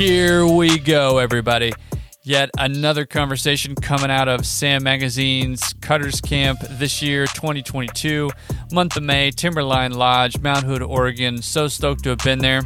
[0.00, 1.74] Here we go, everybody.
[2.22, 8.30] Yet another conversation coming out of SAM Magazine's Cutters Camp this year, 2022,
[8.72, 11.42] month of May, Timberline Lodge, Mount Hood, Oregon.
[11.42, 12.62] So stoked to have been there.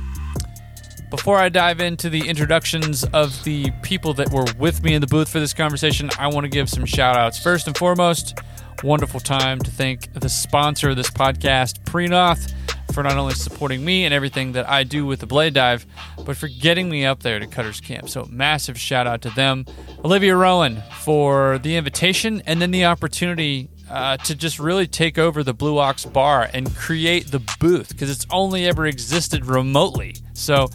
[1.10, 5.08] Before I dive into the introductions of the people that were with me in the
[5.08, 7.36] booth for this conversation, I want to give some shout outs.
[7.36, 8.38] First and foremost,
[8.84, 12.54] wonderful time to thank the sponsor of this podcast, Prinoth,
[12.94, 15.84] for not only supporting me and everything that I do with the Blade Dive,
[16.24, 18.08] but for getting me up there to Cutters Camp.
[18.08, 19.66] So, massive shout out to them.
[20.04, 25.42] Olivia Rowan for the invitation and then the opportunity uh, to just really take over
[25.42, 30.14] the Blue Ox Bar and create the booth because it's only ever existed remotely.
[30.32, 30.68] So,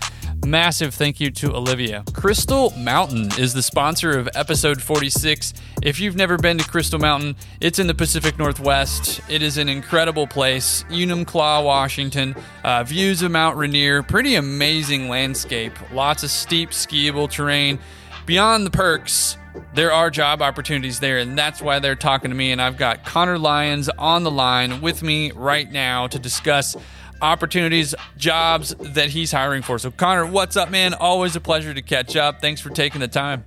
[0.46, 2.04] massive thank you to Olivia.
[2.14, 5.54] Crystal Mountain is the sponsor of episode 46.
[5.82, 9.22] If you've never been to Crystal Mountain, it's in the Pacific Northwest.
[9.30, 12.36] It is an incredible place, Enumclaw, Washington.
[12.64, 17.80] Uh, views of Mount Rainier, pretty amazing landscape, lots of steep skiable terrain.
[18.26, 19.38] Beyond the perks,
[19.74, 22.52] there are job opportunities there, and that's why they're talking to me.
[22.52, 26.76] And I've got Connor Lyons on the line with me right now to discuss
[27.22, 29.80] opportunities, jobs that he's hiring for.
[29.80, 30.94] So, Connor, what's up, man?
[30.94, 32.42] Always a pleasure to catch up.
[32.42, 33.46] Thanks for taking the time.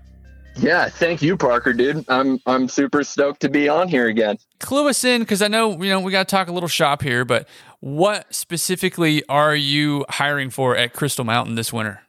[0.56, 2.04] Yeah, thank you, Parker, dude.
[2.08, 4.38] I'm I'm super stoked to be on here again.
[4.58, 7.02] Clue us in because I know you know we got to talk a little shop
[7.02, 7.48] here, but
[7.80, 12.02] what specifically are you hiring for at Crystal Mountain this winter?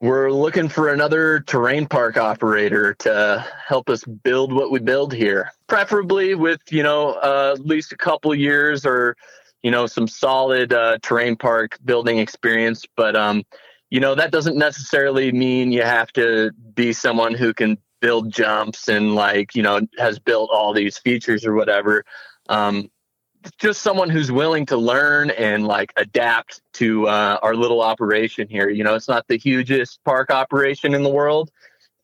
[0.00, 5.52] We're looking for another terrain park operator to help us build what we build here,
[5.66, 9.16] preferably with you know uh, at least a couple years or
[9.62, 12.84] you know some solid uh, terrain park building experience.
[12.96, 13.44] But um,
[13.90, 18.88] you know that doesn't necessarily mean you have to be someone who can build jumps
[18.88, 22.04] and like you know has built all these features or whatever.
[22.48, 22.90] Um,
[23.58, 28.68] just someone who's willing to learn and like adapt to uh, our little operation here.
[28.68, 31.50] You know, it's not the hugest park operation in the world,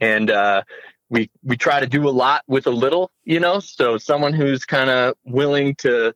[0.01, 0.63] and uh,
[1.11, 3.11] we we try to do a lot with a little.
[3.25, 6.15] You know, so someone who's kind of willing to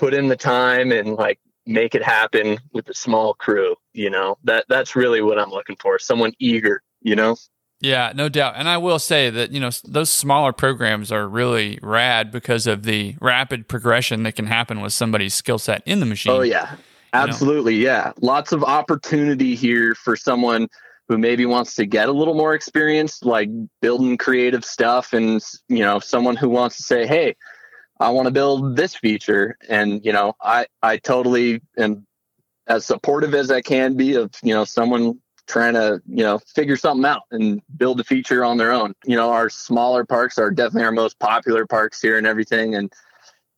[0.00, 3.76] put in the time and like make it happen with a small crew.
[3.92, 5.98] You know, that that's really what I'm looking for.
[5.98, 6.82] Someone eager.
[7.02, 7.36] You know.
[7.82, 8.56] Yeah, no doubt.
[8.56, 12.82] And I will say that, you know, those smaller programs are really rad because of
[12.82, 16.32] the rapid progression that can happen with somebody's skill set in the machine.
[16.32, 16.76] Oh, yeah.
[17.14, 17.76] Absolutely.
[17.76, 17.90] You know?
[17.90, 18.12] Yeah.
[18.20, 20.68] Lots of opportunity here for someone
[21.08, 23.48] who maybe wants to get a little more experience, like
[23.80, 27.34] building creative stuff, and, you know, someone who wants to say, hey,
[28.00, 29.56] I want to build this feature.
[29.68, 32.06] And, you know, I, I totally am
[32.66, 36.76] as supportive as I can be of, you know, someone trying to you know figure
[36.76, 38.94] something out and build a feature on their own.
[39.04, 42.76] You know our smaller parks are definitely our most popular parks here and everything.
[42.76, 42.92] And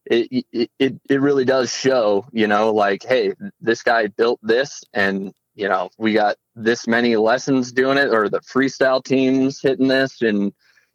[0.07, 4.83] it it it, it really does show you know like hey this guy built this
[4.95, 9.89] and you know we got this many lessons doing it or the freestyle teams hitting
[9.89, 10.23] this.
[10.23, 10.53] And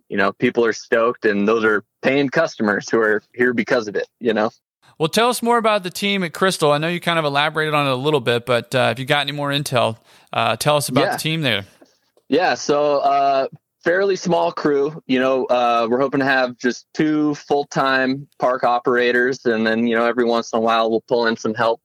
[0.10, 3.96] you know people are stoked and those are paying customers who are here because of
[3.96, 4.50] it you know
[5.00, 6.72] well, tell us more about the team at Crystal.
[6.72, 9.06] I know you kind of elaborated on it a little bit, but uh, if you
[9.06, 9.98] got any more intel,
[10.34, 11.12] uh, tell us about yeah.
[11.12, 11.66] the team there.
[12.30, 13.48] Yeah, so uh,
[13.84, 15.02] fairly small crew.
[15.06, 19.86] You know, uh, we're hoping to have just two full time park operators, and then
[19.86, 21.82] you know every once in a while we'll pull in some help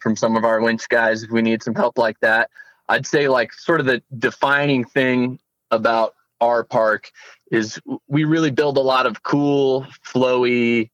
[0.00, 2.50] from some of our winch guys if we need some help like that.
[2.88, 5.38] I'd say like sort of the defining thing
[5.70, 7.10] about our park
[7.54, 10.90] is we really build a lot of cool, flowy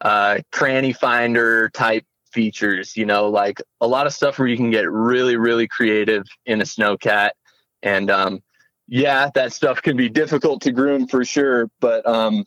[0.00, 4.70] uh, tranny finder type features, you know, like a lot of stuff where you can
[4.70, 7.30] get really, really creative in a snowcat.
[7.82, 8.42] And um,
[8.88, 11.70] yeah, that stuff can be difficult to groom for sure.
[11.80, 12.44] But, um,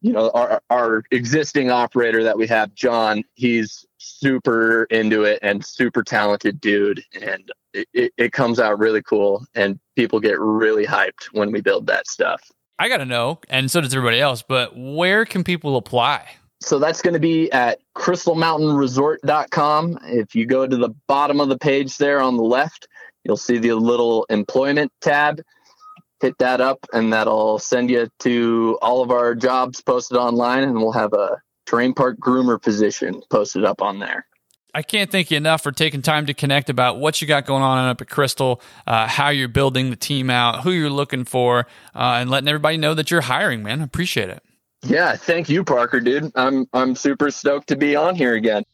[0.00, 5.64] you know, our, our existing operator that we have, John, he's super into it and
[5.64, 7.04] super talented dude.
[7.20, 9.46] And it, it, it comes out really cool.
[9.54, 12.42] And people get really hyped when we build that stuff.
[12.82, 16.28] I got to know, and so does everybody else, but where can people apply?
[16.58, 19.98] So that's going to be at crystalmountainresort.com.
[20.06, 22.88] If you go to the bottom of the page there on the left,
[23.22, 25.40] you'll see the little employment tab.
[26.20, 30.74] Hit that up, and that'll send you to all of our jobs posted online, and
[30.74, 34.26] we'll have a terrain park groomer position posted up on there.
[34.74, 37.62] I can't thank you enough for taking time to connect about what you got going
[37.62, 41.66] on up at Crystal, uh, how you're building the team out, who you're looking for,
[41.94, 43.82] uh, and letting everybody know that you're hiring, man.
[43.82, 44.42] Appreciate it.
[44.84, 46.32] Yeah, thank you, Parker, dude.
[46.34, 48.64] I'm I'm super stoked to be on here again.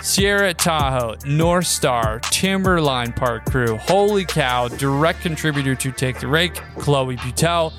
[0.04, 6.62] Sierra Tahoe, North Star, Timberline Park Crew, Holy Cow, direct contributor to Take the Rake,
[6.78, 7.74] Chloe Butel.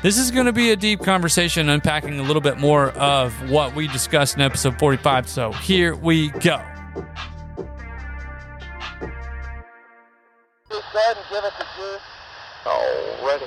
[0.00, 3.74] This is going to be a deep conversation, unpacking a little bit more of what
[3.74, 5.28] we discussed in episode 45.
[5.28, 6.62] So here we go.
[10.68, 12.00] Go ahead and give it to Juice.
[12.64, 13.46] Already.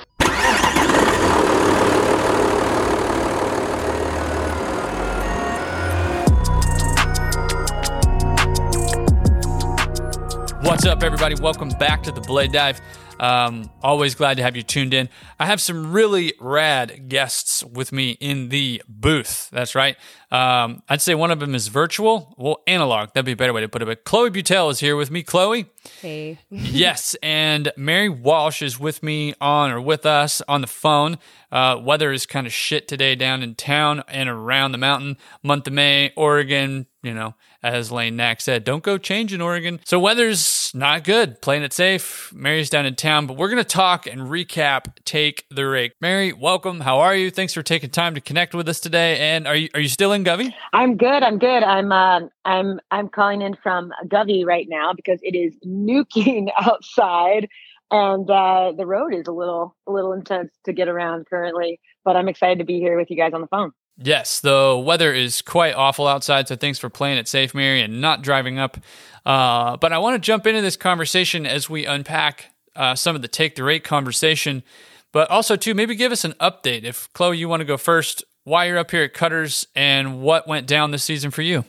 [10.65, 11.35] What's up, everybody?
[11.35, 12.81] Welcome back to the Blade Dive.
[13.19, 15.09] Um, always glad to have you tuned in.
[15.39, 19.47] I have some really rad guests with me in the booth.
[19.51, 19.95] That's right.
[20.31, 22.33] Um, I'd say one of them is virtual.
[22.39, 23.09] Well, analog.
[23.13, 23.85] That'd be a better way to put it.
[23.85, 25.21] But Chloe Butel is here with me.
[25.21, 25.67] Chloe.
[26.01, 26.39] Hey.
[26.50, 31.19] yes, and Mary Walsh is with me on or with us on the phone.
[31.51, 35.18] Uh, weather is kind of shit today down in town and around the mountain.
[35.44, 39.80] Month of May, Oregon, you know, as Lane Nack said, don't go change in Oregon.
[39.86, 41.42] So weather's not good.
[41.42, 42.31] Playing it safe.
[42.33, 45.94] Mary's down in town, but we're going to talk and recap Take the Rake.
[46.01, 46.81] Mary, welcome.
[46.81, 47.31] How are you?
[47.31, 49.18] Thanks for taking time to connect with us today.
[49.19, 50.53] And are you are you still in Govy?
[50.74, 51.24] I'm good.
[51.24, 51.63] I'm good.
[51.63, 57.48] I'm uh, I'm I'm calling in from Govy right now because it is nuking outside
[57.91, 61.79] and uh, the road is a little a little intense to get around currently.
[62.03, 63.71] But I'm excited to be here with you guys on the phone.
[63.97, 68.01] Yes, the weather is quite awful outside, so thanks for playing it safe, Mary, and
[68.01, 68.77] not driving up.
[69.25, 73.21] Uh, but I want to jump into this conversation as we unpack uh, some of
[73.21, 74.63] the take the rake conversation,
[75.13, 76.83] but also too maybe give us an update.
[76.83, 80.45] If Chloe, you want to go first, why you're up here at Cutters and what
[80.45, 81.63] went down this season for you.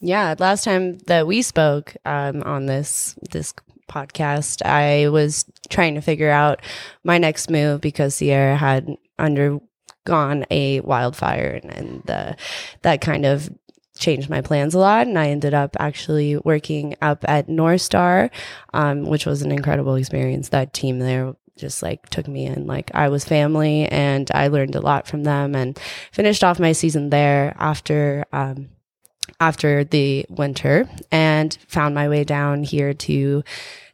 [0.00, 3.52] Yeah, last time that we spoke um, on this this
[3.88, 6.60] podcast, I was trying to figure out
[7.04, 12.36] my next move because Sierra had undergone a wildfire and, and the,
[12.82, 13.50] that kind of
[13.98, 15.06] changed my plans a lot.
[15.06, 18.30] And i ended up actually working up at north star
[18.74, 20.48] um, which was an incredible experience.
[20.48, 22.66] That team there just like took me in.
[22.66, 25.78] Like i was family and i learned a lot from them and
[26.10, 28.70] finished off my season there after um,
[29.42, 33.42] after the winter and found my way down here to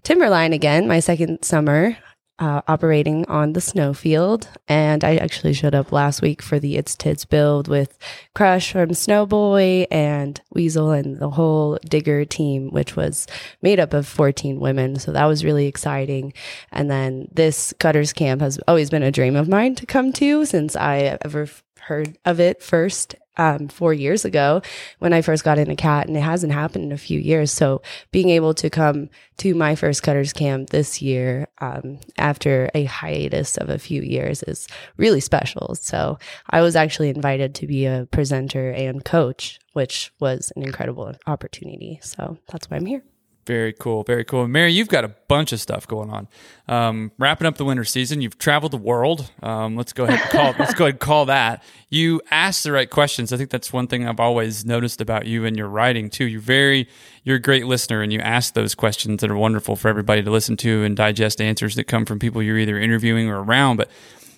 [0.03, 1.97] Timberline again, my second summer
[2.39, 4.47] uh, operating on the snowfield.
[4.69, 7.99] And I actually showed up last week for the It's Tits build with
[8.35, 13.27] Crush from Snowboy and Weasel and the whole Digger team, which was
[13.63, 14.99] made up of 14 women.
[14.99, 16.35] So that was really exciting.
[16.71, 20.45] And then this Cutters Camp has always been a dream of mine to come to
[20.45, 21.49] since I ever
[21.81, 24.61] heard of it first um, four years ago
[24.99, 27.51] when I first got into cat, and it hasn't happened in a few years.
[27.51, 29.09] So being able to come
[29.39, 34.43] to my first cutters camp this year um, after a hiatus of a few years
[34.43, 35.75] is really special.
[35.77, 36.19] So
[36.51, 42.01] I was actually invited to be a presenter and coach, which was an incredible opportunity.
[42.03, 43.05] So that's why I'm here.
[43.49, 44.03] Very cool.
[44.03, 44.47] Very cool.
[44.47, 46.29] Mary, you've got a bunch of stuff going on.
[46.69, 49.31] Um, wrapping up the winter season, you've traveled the world.
[49.43, 50.55] Um, let's go ahead and call.
[50.59, 51.63] let's go ahead and call that.
[51.89, 53.33] You ask the right questions.
[53.33, 56.27] I think that's one thing I've always noticed about you and your writing too.
[56.27, 56.91] You're very,
[57.25, 60.31] you're a great listener, and you ask those questions that are wonderful for everybody to
[60.31, 63.79] listen to and digest answers that come from people you're either interviewing or around.
[63.79, 63.89] But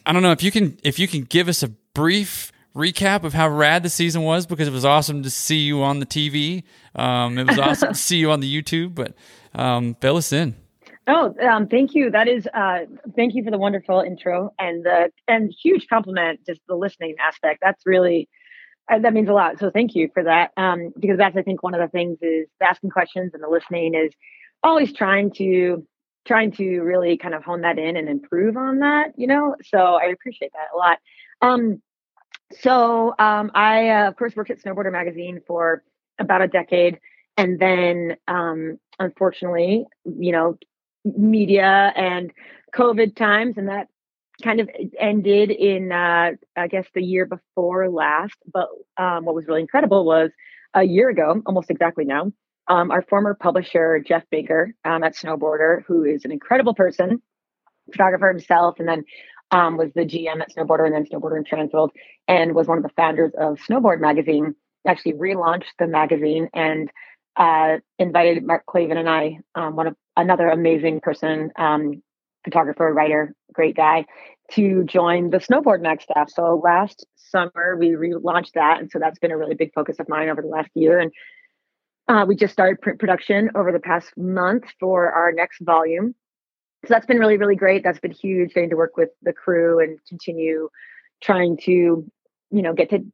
[0.07, 3.35] I don't know if you can if you can give us a brief recap of
[3.35, 6.65] how rad the season was because it was awesome to see you on the TV.
[6.95, 9.15] Um, it was awesome to see you on the YouTube, but
[9.55, 10.55] um, fill us in.
[11.07, 12.11] Oh, um, thank you.
[12.11, 12.81] That is, uh,
[13.17, 16.41] thank you for the wonderful intro and the and huge compliment.
[16.47, 17.61] Just the listening aspect.
[17.63, 18.29] That's really
[18.91, 19.59] uh, that means a lot.
[19.59, 20.51] So thank you for that.
[20.57, 23.95] Um, because that's I think one of the things is asking questions and the listening
[23.95, 24.13] is
[24.63, 25.87] always trying to
[26.27, 29.13] trying to really kind of hone that in and improve on that.
[29.17, 30.99] You know, so I appreciate that a lot.
[31.41, 31.83] Um,
[32.53, 35.83] so um, I, uh, of course, worked at Snowboarder Magazine for
[36.19, 36.99] about a decade.
[37.37, 40.59] And then, um, unfortunately, you know,
[41.05, 42.33] media and
[42.75, 43.89] COVID times, and that
[44.43, 48.37] kind of ended in, uh, I guess, the year before last.
[48.53, 50.31] But um, what was really incredible was
[50.75, 52.33] a year ago, almost exactly now,
[52.69, 57.23] um, our former publisher, Jeff Baker um, at Snowboarder, who is an incredible person,
[57.91, 59.05] photographer himself, and then
[59.51, 61.91] um, was the GM at Snowboarder and then Snowboarder in Transworld,
[62.29, 64.55] and was one of the founders of Snowboard Magazine.
[64.87, 66.91] Actually, relaunched the magazine and
[67.37, 72.03] uh, invited Mark Clavin and I, um, one of another amazing person, um,
[72.45, 74.07] photographer, writer, great guy,
[74.53, 76.31] to join the Snowboard Mag staff.
[76.31, 80.09] So last summer we relaunched that, and so that's been a really big focus of
[80.09, 80.99] mine over the last year.
[80.99, 81.13] And
[82.09, 86.15] uh, we just started print production over the past month for our next volume.
[86.87, 87.83] So that's been really, really great.
[87.83, 90.69] That's been huge getting to work with the crew and continue
[91.23, 93.05] trying to, you know, get to,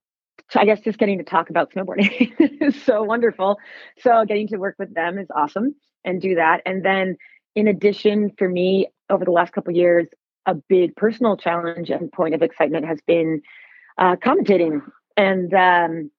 [0.55, 2.33] I guess, just getting to talk about snowboarding
[2.63, 3.59] is so wonderful.
[3.99, 6.63] So getting to work with them is awesome and do that.
[6.65, 7.17] And then
[7.57, 10.07] in addition, for me, over the last couple years,
[10.47, 13.43] a big personal challenge and point of excitement has been
[13.99, 14.83] uh, commentating.
[15.17, 16.11] And um,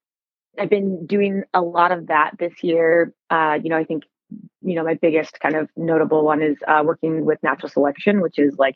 [0.59, 3.13] I've been doing a lot of that this year.
[3.29, 4.03] Uh, you know, I think,
[4.61, 8.37] you know, my biggest kind of notable one is uh, working with natural selection, which
[8.37, 8.75] is like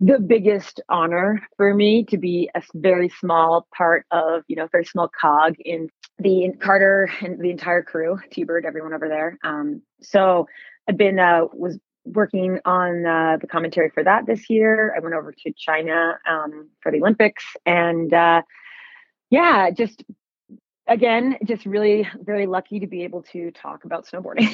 [0.00, 4.84] the biggest honor for me to be a very small part of, you know, very
[4.84, 5.88] small cog in
[6.18, 9.38] the Carter and the entire crew, T-Bird, everyone over there.
[9.42, 10.46] Um, so
[10.88, 14.94] I've been, uh, was working on uh, the commentary for that this year.
[14.96, 18.42] I went over to China um, for the Olympics and, uh,
[19.30, 20.04] yeah, just
[20.88, 24.50] again, just really very lucky to be able to talk about snowboarding.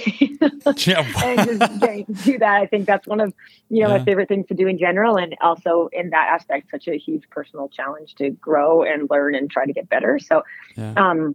[1.25, 2.63] and just getting to do that.
[2.63, 3.33] I think that's one of,
[3.71, 3.99] you know, yeah.
[3.99, 5.17] my favorite things to do in general.
[5.17, 9.51] And also in that aspect, such a huge personal challenge to grow and learn and
[9.51, 10.19] try to get better.
[10.19, 10.43] So,
[10.77, 10.95] yeah.
[10.97, 11.35] um,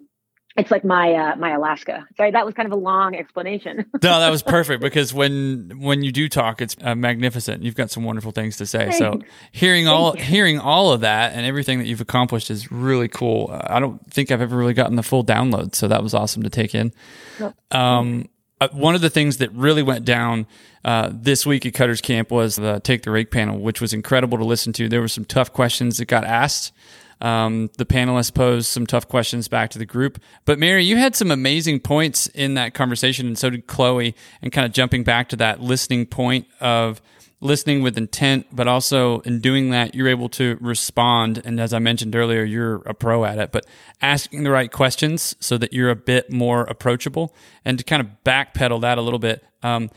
[0.60, 2.06] it's like my uh, my Alaska.
[2.18, 3.86] Sorry, that was kind of a long explanation.
[4.04, 7.64] no, that was perfect because when when you do talk, it's uh, magnificent.
[7.64, 8.90] You've got some wonderful things to say.
[8.90, 8.98] Thanks.
[8.98, 13.50] So hearing all hearing all of that and everything that you've accomplished is really cool.
[13.52, 16.44] Uh, I don't think I've ever really gotten the full download, so that was awesome
[16.44, 16.92] to take in.
[17.72, 18.28] Um,
[18.62, 20.46] uh, one of the things that really went down
[20.84, 24.38] uh, this week at Cutters Camp was the Take the Rake panel, which was incredible
[24.38, 24.90] to listen to.
[24.90, 26.74] There were some tough questions that got asked.
[27.22, 30.22] Um, the panelists posed some tough questions back to the group.
[30.46, 34.16] But Mary, you had some amazing points in that conversation, and so did Chloe.
[34.42, 37.02] And kind of jumping back to that listening point of
[37.42, 41.42] listening with intent, but also in doing that, you're able to respond.
[41.46, 43.66] And as I mentioned earlier, you're a pro at it, but
[44.02, 47.34] asking the right questions so that you're a bit more approachable
[47.64, 49.44] and to kind of backpedal that a little bit.
[49.64, 49.90] Um,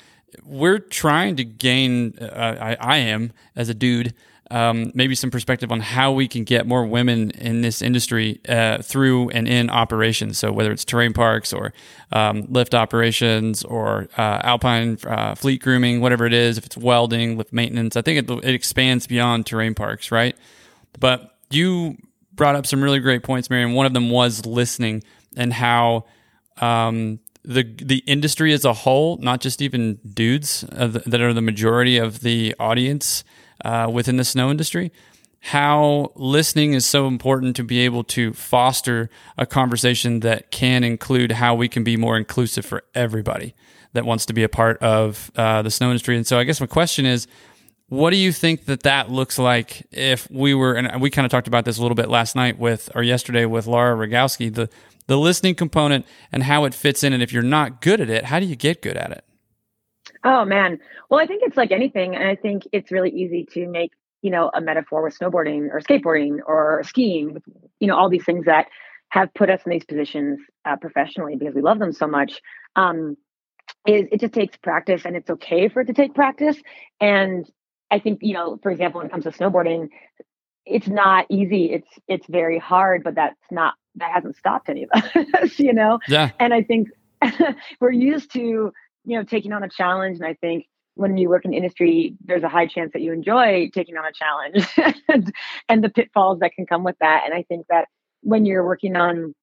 [0.44, 4.14] we're trying to gain, uh, I, I am as a dude,
[4.52, 8.82] um, maybe some perspective on how we can get more women in this industry uh,
[8.82, 10.38] through and in operations.
[10.38, 11.72] So whether it's terrain parks or
[12.12, 17.38] um, lift operations or uh, alpine uh, fleet grooming, whatever it is, if it's welding,
[17.38, 20.36] lift maintenance, I think it, it expands beyond terrain parks, right?
[21.00, 21.96] But you
[22.34, 25.02] brought up some really great points, Mary, and one of them was listening
[25.34, 26.04] and how
[26.60, 31.40] um, the the industry as a whole, not just even dudes uh, that are the
[31.40, 33.24] majority of the audience,
[33.64, 34.92] uh, within the snow industry,
[35.40, 41.32] how listening is so important to be able to foster a conversation that can include
[41.32, 43.54] how we can be more inclusive for everybody
[43.92, 46.16] that wants to be a part of uh, the snow industry.
[46.16, 47.26] And so, I guess my question is,
[47.88, 51.30] what do you think that that looks like if we were, and we kind of
[51.30, 54.70] talked about this a little bit last night with, or yesterday with Laura Rogowski, the
[55.06, 57.12] the listening component and how it fits in.
[57.12, 59.24] And if you're not good at it, how do you get good at it?
[60.24, 60.78] Oh man.
[61.10, 62.14] Well, I think it's like anything.
[62.14, 65.80] And I think it's really easy to make, you know, a metaphor with snowboarding or
[65.80, 67.42] skateboarding or skiing, with,
[67.80, 68.66] you know, all these things that
[69.08, 72.40] have put us in these positions uh, professionally because we love them so much.
[72.76, 73.16] Um,
[73.86, 76.56] is it just takes practice and it's okay for it to take practice.
[77.00, 77.50] And
[77.90, 79.88] I think, you know, for example, when it comes to snowboarding,
[80.64, 81.66] it's not easy.
[81.72, 84.90] It's it's very hard, but that's not that hasn't stopped any of
[85.42, 85.98] us, you know?
[86.08, 86.30] Yeah.
[86.38, 86.88] And I think
[87.80, 88.72] we're used to
[89.04, 90.18] you know, taking on a challenge.
[90.18, 93.70] And I think when you work in industry, there's a high chance that you enjoy
[93.72, 95.32] taking on a challenge and,
[95.68, 97.22] and the pitfalls that can come with that.
[97.24, 97.88] And I think that
[98.20, 99.34] when you're working on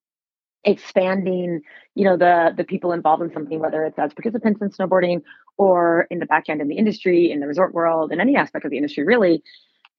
[0.63, 1.61] expanding,
[1.95, 5.21] you know, the the people involved in something, whether it's as participants in snowboarding
[5.57, 8.65] or in the back end in the industry, in the resort world, in any aspect
[8.65, 9.43] of the industry, really,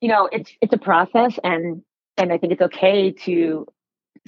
[0.00, 1.82] you know, it's it's a process and
[2.16, 3.66] and I think it's okay to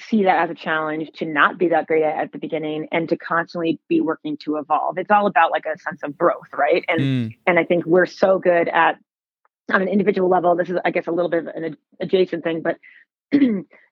[0.01, 3.17] see that as a challenge to not be that great at, the beginning and to
[3.17, 4.97] constantly be working to evolve.
[4.97, 6.85] It's all about like a sense of growth right?
[6.89, 7.37] And mm.
[7.47, 8.99] and i think we're so good at
[9.73, 12.63] on an individual level this is i guess a little bit of an adjacent thing
[12.63, 12.79] but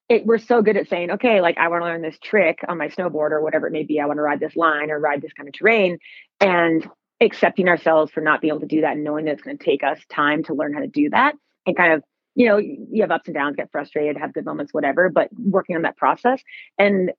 [0.09, 2.77] it, we're so good at saying okay like i want to learn this trick on
[2.77, 3.99] my snowboard or whatever it may be.
[3.99, 5.99] I want to ride this line or ride this kind of terrain
[6.39, 6.87] and
[7.21, 9.63] accepting ourselves for not being able to do that and knowing that it's going to
[9.63, 12.03] take us time to learn how to do that and kind of
[12.35, 15.75] you know, you have ups and downs, get frustrated, have good moments, whatever, but working
[15.75, 16.41] on that process
[16.77, 17.11] and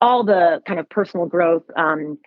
[0.00, 2.18] all the kind of personal growth, um,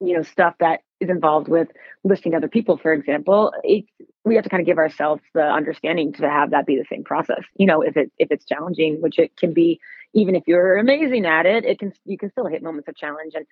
[0.00, 1.68] you know, stuff that is involved with
[2.02, 3.90] listening to other people, for example, it's
[4.24, 7.04] we have to kind of give ourselves the understanding to have that be the same
[7.04, 7.42] process.
[7.56, 9.80] You know, if it if it's challenging, which it can be,
[10.14, 13.34] even if you're amazing at it, it can you can still hit moments of challenge
[13.34, 13.46] and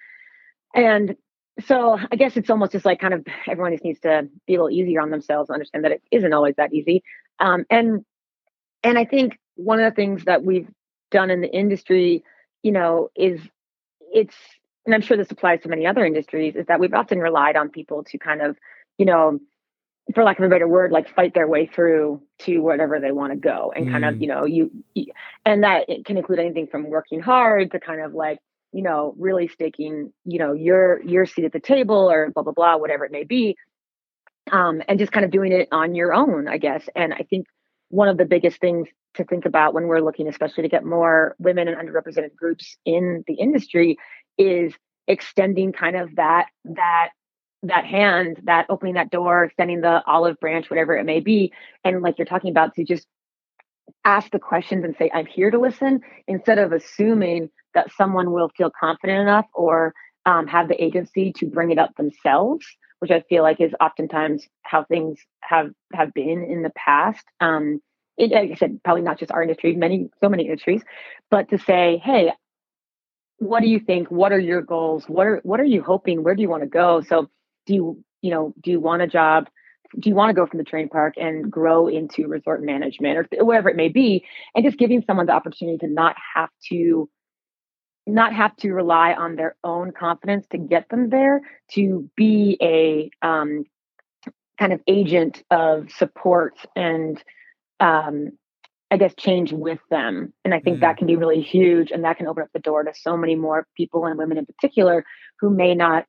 [0.74, 1.16] and
[1.60, 4.62] so I guess it's almost just like kind of everyone just needs to be a
[4.62, 7.02] little easier on themselves, understand that it isn't always that easy.
[7.38, 8.04] Um, and
[8.82, 10.68] and I think one of the things that we've
[11.10, 12.24] done in the industry,
[12.62, 13.40] you know, is
[14.12, 14.36] it's
[14.84, 17.68] and I'm sure this applies to many other industries, is that we've often relied on
[17.68, 18.56] people to kind of,
[18.98, 19.38] you know,
[20.14, 23.32] for lack of a better word, like fight their way through to whatever they want
[23.32, 23.92] to go, and mm.
[23.92, 24.20] kind of, mm.
[24.22, 25.12] you know, you, you,
[25.46, 28.38] and that it can include anything from working hard to kind of like,
[28.72, 32.52] you know, really staking, you know, your your seat at the table or blah blah
[32.52, 33.56] blah, whatever it may be,
[34.52, 36.88] um, and just kind of doing it on your own, I guess.
[36.94, 37.46] And I think
[37.88, 41.34] one of the biggest things to think about when we're looking, especially to get more
[41.38, 43.98] women and underrepresented groups in the industry,
[44.38, 44.72] is
[45.08, 47.08] extending kind of that that
[47.64, 51.52] that hand, that opening that door, extending the olive branch, whatever it may be.
[51.84, 53.06] And like you're talking about, to just
[54.04, 58.50] ask the questions and say, I'm here to listen, instead of assuming that someone will
[58.56, 59.94] feel confident enough or
[60.26, 62.66] um, have the agency to bring it up themselves,
[63.02, 67.24] which I feel like is oftentimes how things have have been in the past.
[67.40, 67.80] Um,
[68.16, 70.82] it, like I said, probably not just our industry, many so many industries,
[71.28, 72.30] but to say, hey,
[73.38, 74.08] what do you think?
[74.12, 75.06] What are your goals?
[75.08, 76.22] What are what are you hoping?
[76.22, 77.00] Where do you want to go?
[77.00, 77.28] So
[77.66, 79.48] do you you know do you want a job?
[79.98, 83.44] Do you want to go from the terrain park and grow into resort management or
[83.44, 84.24] whatever it may be?
[84.54, 87.10] And just giving someone the opportunity to not have to
[88.06, 91.40] not have to rely on their own confidence to get them there
[91.70, 93.64] to be a um,
[94.58, 97.22] kind of agent of support and
[97.80, 98.32] um,
[98.92, 100.34] I guess, change with them.
[100.44, 100.82] And I think mm-hmm.
[100.82, 101.90] that can be really huge.
[101.90, 104.44] And that can open up the door to so many more people and women in
[104.44, 105.02] particular
[105.40, 106.04] who may not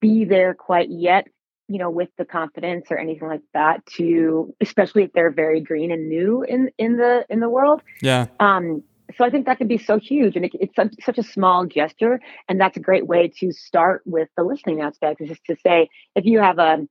[0.00, 1.26] be there quite yet,
[1.66, 5.90] you know, with the confidence or anything like that to, especially if they're very green
[5.90, 7.82] and new in, in the, in the world.
[8.00, 8.28] Yeah.
[8.38, 8.84] Um,
[9.16, 11.66] so I think that could be so huge, and it, it's such, such a small
[11.66, 15.20] gesture, and that's a great way to start with the listening aspect.
[15.20, 16.86] Is just to say, if you have a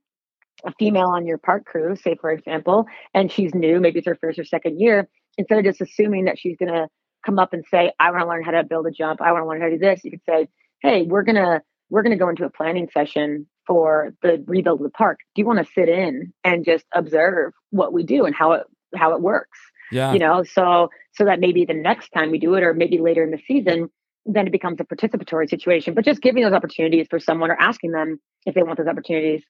[0.63, 4.15] a female on your park crew, say for example, and she's new, maybe it's her
[4.15, 6.87] first or second year, instead of just assuming that she's going to
[7.25, 9.21] come up and say, I want to learn how to build a jump.
[9.21, 10.03] I want to learn how to do this.
[10.03, 10.47] You could say,
[10.81, 14.89] Hey, we're to, we're to go into a planning session for the rebuild of the
[14.89, 15.19] park.
[15.35, 18.63] Do you want to sit in and just observe what we do and how it,
[18.95, 19.59] how it works?
[19.91, 20.13] Yeah.
[20.13, 23.23] You know, so, so that maybe the next time we do it, or maybe later
[23.23, 23.89] in the season,
[24.25, 27.91] then it becomes a participatory situation, but just giving those opportunities for someone or asking
[27.91, 29.43] them if they want those opportunities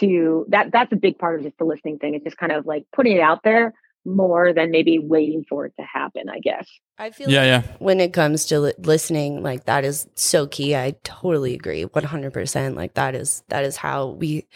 [0.00, 2.14] to that, that's a big part of just the listening thing.
[2.14, 3.74] It's just kind of like putting it out there
[4.04, 6.68] more than maybe waiting for it to happen, I guess.
[6.98, 7.76] I feel yeah, like yeah.
[7.78, 10.74] when it comes to li- listening, like that is so key.
[10.74, 11.84] I totally agree.
[11.84, 12.74] 100%.
[12.74, 14.46] Like that is that is how we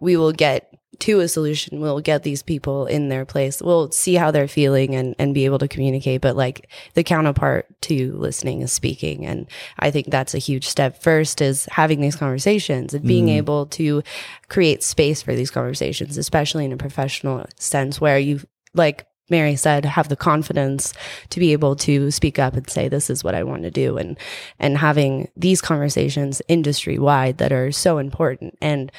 [0.00, 1.80] we will get to a solution.
[1.80, 3.60] We'll get these people in their place.
[3.60, 6.20] We'll see how they're feeling and, and be able to communicate.
[6.20, 9.26] But like the counterpart to listening is speaking.
[9.26, 9.46] And
[9.78, 11.02] I think that's a huge step.
[11.02, 13.36] First is having these conversations and being mm.
[13.36, 14.02] able to
[14.48, 18.40] create space for these conversations, especially in a professional sense where you
[18.72, 20.92] like Mary said, have the confidence
[21.30, 23.96] to be able to speak up and say, this is what I want to do.
[23.96, 24.18] And,
[24.58, 28.58] and having these conversations industry wide that are so important.
[28.60, 28.92] And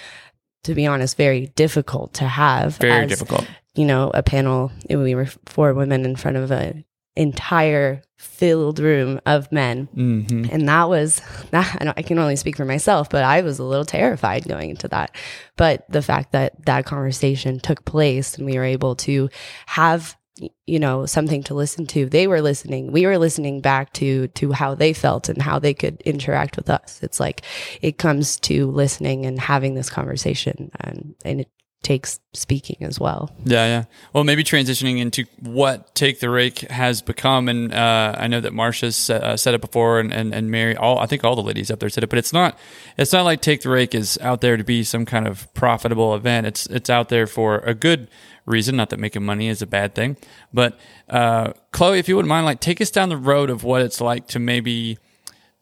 [0.66, 2.78] to be honest, very difficult to have.
[2.78, 3.48] Very as, difficult.
[3.76, 9.20] You know, a panel, we were four women in front of an entire filled room
[9.26, 9.88] of men.
[9.96, 10.52] Mm-hmm.
[10.52, 13.86] And that was, that, I can only speak for myself, but I was a little
[13.86, 15.16] terrified going into that.
[15.56, 19.30] But the fact that that conversation took place and we were able to
[19.68, 20.18] have
[20.66, 22.06] you know something to listen to.
[22.08, 25.74] They were listening we were listening back to to how they felt and how they
[25.74, 27.00] could interact with us.
[27.02, 27.44] It's like
[27.82, 31.50] it comes to listening and having this conversation and and it
[31.86, 33.30] takes speaking as well.
[33.46, 33.84] Yeah, yeah.
[34.12, 38.54] Well, maybe transitioning into what Take the Rake has become, and uh, I know that
[38.54, 41.70] Marsha's uh, said it before, and, and and Mary, all I think all the ladies
[41.70, 42.58] up there said it, but it's not
[42.98, 46.16] it's not like Take the Rake is out there to be some kind of profitable
[46.16, 46.48] event.
[46.48, 48.10] It's it's out there for a good
[48.48, 48.76] reason.
[48.76, 50.18] Not that making money is a bad thing,
[50.52, 53.84] but uh, Chloe, if you wouldn't mind, like take us down the road of what
[53.84, 54.98] it's like to maybe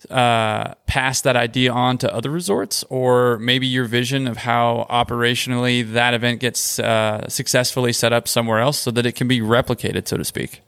[0.09, 5.89] uh, pass that idea on to other resorts, or maybe your vision of how operationally
[5.93, 10.07] that event gets uh, successfully set up somewhere else so that it can be replicated,
[10.07, 10.61] so to speak?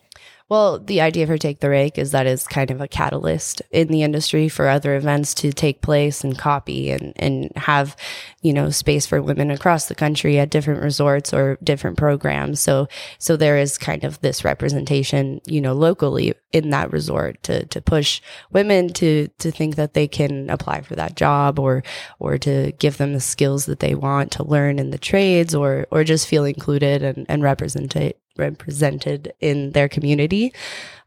[0.47, 3.87] Well, the idea for Take the Rake is that it's kind of a catalyst in
[3.87, 7.95] the industry for other events to take place and copy and, and have,
[8.43, 12.59] you know, space for women across the country at different resorts or different programs.
[12.59, 17.65] So, so there is kind of this representation, you know, locally in that resort to,
[17.65, 21.81] to push women to, to think that they can apply for that job or,
[22.19, 25.87] or to give them the skills that they want to learn in the trades or,
[25.89, 30.53] or just feel included and, and represented represented in their community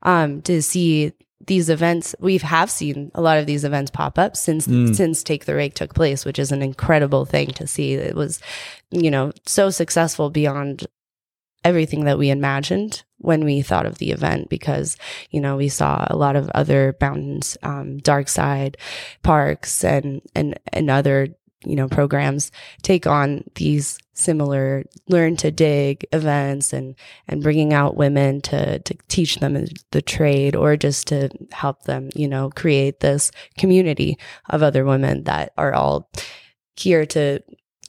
[0.02, 1.12] um, to see
[1.46, 4.94] these events we have seen a lot of these events pop up since mm.
[4.94, 8.40] since take the rake took place which is an incredible thing to see it was
[8.90, 10.86] you know so successful beyond
[11.64, 14.96] everything that we imagined when we thought of the event because
[15.30, 18.76] you know we saw a lot of other mountains um, dark side
[19.22, 21.28] parks and and and other
[21.64, 26.94] you know programs take on these similar learn to dig events and
[27.26, 32.10] and bringing out women to to teach them the trade or just to help them
[32.14, 34.16] you know create this community
[34.50, 36.08] of other women that are all
[36.76, 37.40] here to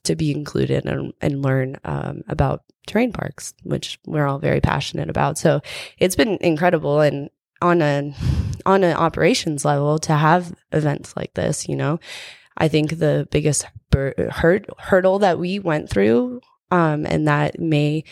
[0.04, 5.10] to be included and, and learn um, about terrain parks which we're all very passionate
[5.10, 5.38] about.
[5.38, 5.62] So
[6.00, 7.30] it's been incredible and
[7.62, 8.14] on a
[8.66, 12.00] on an operations level to have events like this you know
[12.60, 16.42] I think the biggest bur- hurt, hurdle that we went through,
[16.72, 18.04] um, and that may,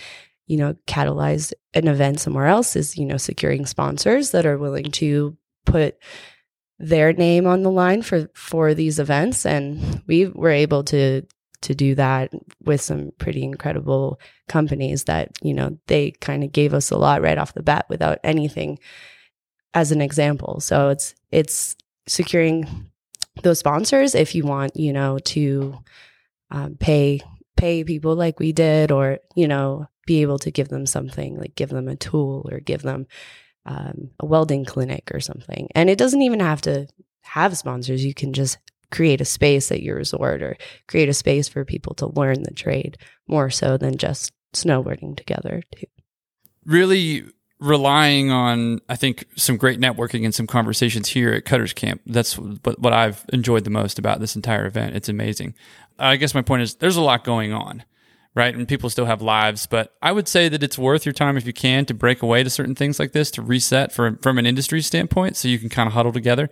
[0.48, 4.92] you know, catalyze an event somewhere else is, you know, securing sponsors that are willing
[4.92, 5.98] to put
[6.80, 11.24] their name on the line for for these events, and we were able to
[11.62, 12.32] to do that
[12.64, 17.22] with some pretty incredible companies that you know they kind of gave us a lot
[17.22, 18.78] right off the bat without anything
[19.74, 20.60] as an example.
[20.60, 21.76] So it's it's
[22.08, 22.87] securing
[23.41, 25.78] those sponsors if you want, you know, to
[26.52, 27.21] um, pay
[27.56, 31.56] pay people like we did, or you know, be able to give them something like
[31.56, 33.08] give them a tool or give them
[33.65, 35.67] um, a welding clinic or something.
[35.76, 36.88] And it doesn't even have to
[37.21, 38.04] have sponsors.
[38.04, 38.58] You can just
[38.91, 42.54] create a space at your resort or create a space for people to learn the
[42.54, 42.97] trade
[43.28, 45.88] more so than just snowboarding together too.
[46.65, 47.26] Really
[47.60, 52.02] relying on I think some great networking and some conversations here at Cutters Camp.
[52.06, 54.96] That's what, I've enjoyed the most about this entire event.
[54.96, 55.56] It's amazing.
[55.98, 57.84] I guess my point is there's a lot going on,
[58.36, 58.54] right?
[58.54, 61.48] And people still have lives, but I would say that it's worth your time if
[61.48, 64.46] you can to break away to certain things like this to reset for, from an
[64.46, 66.50] industry standpoint so you can kind of huddle together.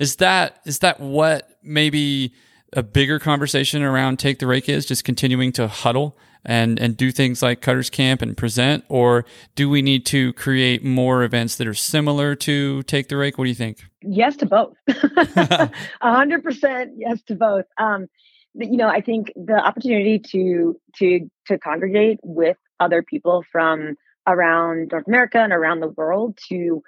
[0.00, 2.32] Is that is that what maybe
[2.72, 7.10] a bigger conversation around take the rake is just continuing to huddle and and do
[7.10, 9.24] things like Cutters Camp and present, or
[9.54, 13.38] do we need to create more events that are similar to Take the Rake?
[13.38, 13.84] What do you think?
[14.02, 14.74] Yes to both.
[14.88, 15.70] A
[16.02, 17.66] hundred percent yes to both.
[17.78, 18.06] Um,
[18.54, 24.90] you know, I think the opportunity to to to congregate with other people from around
[24.92, 26.82] North America and around the world to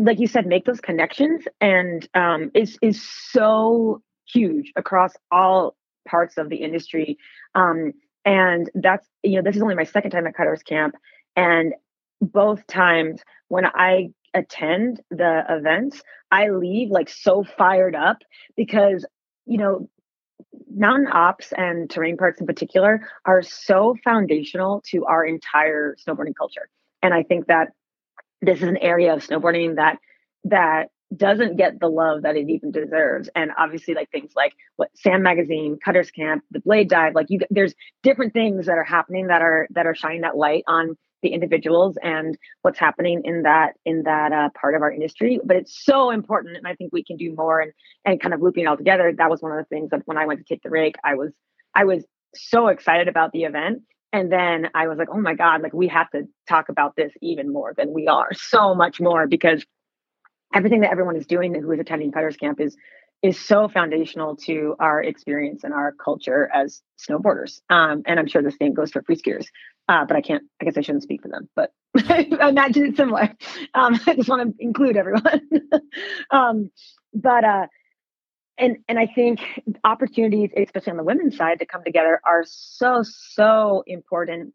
[0.00, 5.76] like you said, make those connections and um, is is so huge across all
[6.08, 7.18] parts of the industry.
[7.54, 7.92] Um,
[8.24, 10.94] and that's, you know, this is only my second time at Cutters Camp.
[11.36, 11.74] And
[12.20, 18.18] both times when I attend the events, I leave like so fired up
[18.56, 19.06] because,
[19.46, 19.88] you know,
[20.72, 26.68] mountain ops and terrain parks in particular are so foundational to our entire snowboarding culture.
[27.02, 27.68] And I think that
[28.42, 29.98] this is an area of snowboarding that
[30.44, 33.28] that doesn't get the love that it even deserves.
[33.34, 37.40] And obviously, like things like what SAM Magazine, Cutters Camp, the Blade Dive, like you,
[37.50, 41.30] there's different things that are happening that are that are shining that light on the
[41.30, 45.40] individuals and what's happening in that in that uh, part of our industry.
[45.44, 47.72] But it's so important, and I think we can do more and
[48.04, 49.12] and kind of looping it all together.
[49.16, 51.14] That was one of the things that when I went to take the rake, I
[51.14, 51.32] was
[51.74, 53.82] I was so excited about the event.
[54.12, 57.12] And then I was like, oh my God, like we have to talk about this
[57.22, 59.64] even more than we are, so much more because
[60.54, 62.76] everything that everyone is doing who is attending Cutters Camp is
[63.22, 67.60] is so foundational to our experience and our culture as snowboarders.
[67.68, 69.44] Um, and I'm sure the same goes for free skiers.
[69.88, 70.44] Uh, but I can't.
[70.60, 71.48] I guess I shouldn't speak for them.
[71.54, 71.72] But
[72.08, 73.34] I imagine it's similar.
[73.74, 75.42] Um, I just want to include everyone.
[76.30, 76.70] um,
[77.12, 77.66] but uh,
[78.56, 79.40] and and I think
[79.84, 84.54] opportunities, especially on the women's side, to come together are so so important.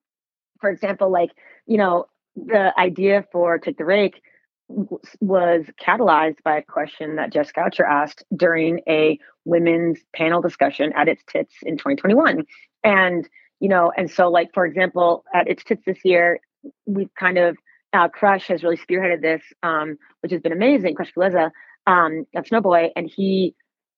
[0.61, 1.31] For example, like
[1.67, 2.05] you know
[2.35, 4.21] the idea for take the rake
[4.67, 11.07] was catalyzed by a question that Jess Goucher asked during a women's panel discussion at
[11.07, 12.43] its tits in 2021.
[12.83, 16.39] And, you know, and so like, for example, at its tits this year,
[16.85, 17.57] we've kind of,
[17.93, 20.95] uh, Crush has really spearheaded this, um, which has been amazing.
[20.95, 21.51] Crush Galiza,
[21.87, 23.55] um, at Snowboy, and he,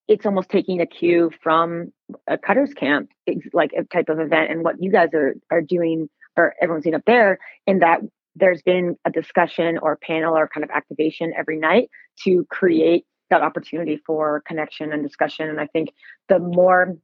[0.08, 1.92] it's almost taking a cue from
[2.28, 3.10] a cutters camp,
[3.54, 6.96] like a type of event, and what you guys are are doing, or everyone's seen
[6.96, 8.00] up there, in that
[8.40, 11.90] there's been a discussion or panel or kind of activation every night
[12.24, 15.50] to create that opportunity for connection and discussion.
[15.50, 15.90] And I think
[16.30, 16.96] the more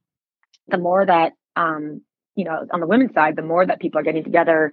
[0.68, 2.02] the more that um,
[2.36, 4.72] you know on the women's side, the more that people are getting together,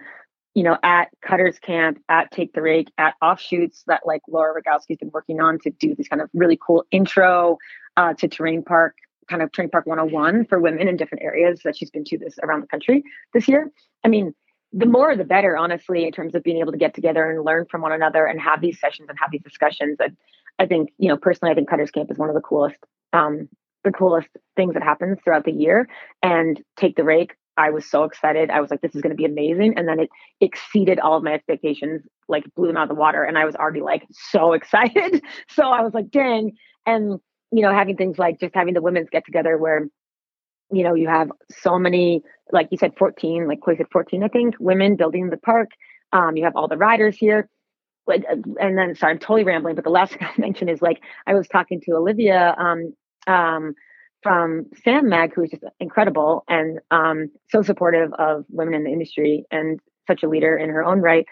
[0.55, 4.99] you know, at Cutters Camp, at Take the Rake, at offshoots that like Laura Rogowski's
[4.99, 7.59] been working on to do these kind of really cool intro
[7.96, 8.96] uh, to terrain park
[9.29, 12.37] kind of terrain park 101 for women in different areas that she's been to this
[12.42, 13.70] around the country this year.
[14.05, 14.35] I mean,
[14.72, 17.66] the more the better, honestly, in terms of being able to get together and learn
[17.70, 19.98] from one another and have these sessions and have these discussions.
[20.00, 20.16] And
[20.59, 22.76] I think, you know, personally, I think Cutters Camp is one of the coolest,
[23.12, 23.48] um,
[23.83, 25.88] the coolest things that happens throughout the year.
[26.22, 28.50] And Take the Rake, I was so excited.
[28.50, 29.74] I was like, this is going to be amazing.
[29.76, 33.24] And then it exceeded all of my expectations, like blew them out of the water.
[33.24, 35.22] And I was already like so excited.
[35.48, 36.52] so I was like, dang.
[36.87, 39.88] And, you know, having things like just having the women's get together where
[40.72, 44.28] you know, you have so many, like you said, 14, like Chloe said, 14, I
[44.28, 45.70] think, women building the park.
[46.12, 47.48] Um, you have all the riders here.
[48.09, 48.18] Uh,
[48.61, 51.35] and then, sorry, I'm totally rambling, but the last thing I mentioned is like, I
[51.35, 52.94] was talking to Olivia um,
[53.26, 53.74] um,
[54.22, 59.44] from SAM Mag, who's just incredible and um, so supportive of women in the industry
[59.50, 61.26] and such a leader in her own right.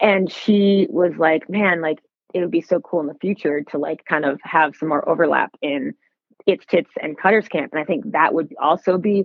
[0.00, 1.98] And she was like, man, like,
[2.32, 5.06] it would be so cool in the future to like kind of have some more
[5.08, 5.94] overlap in
[6.46, 7.72] it's Tits and Cutters Camp.
[7.72, 9.24] And I think that would also be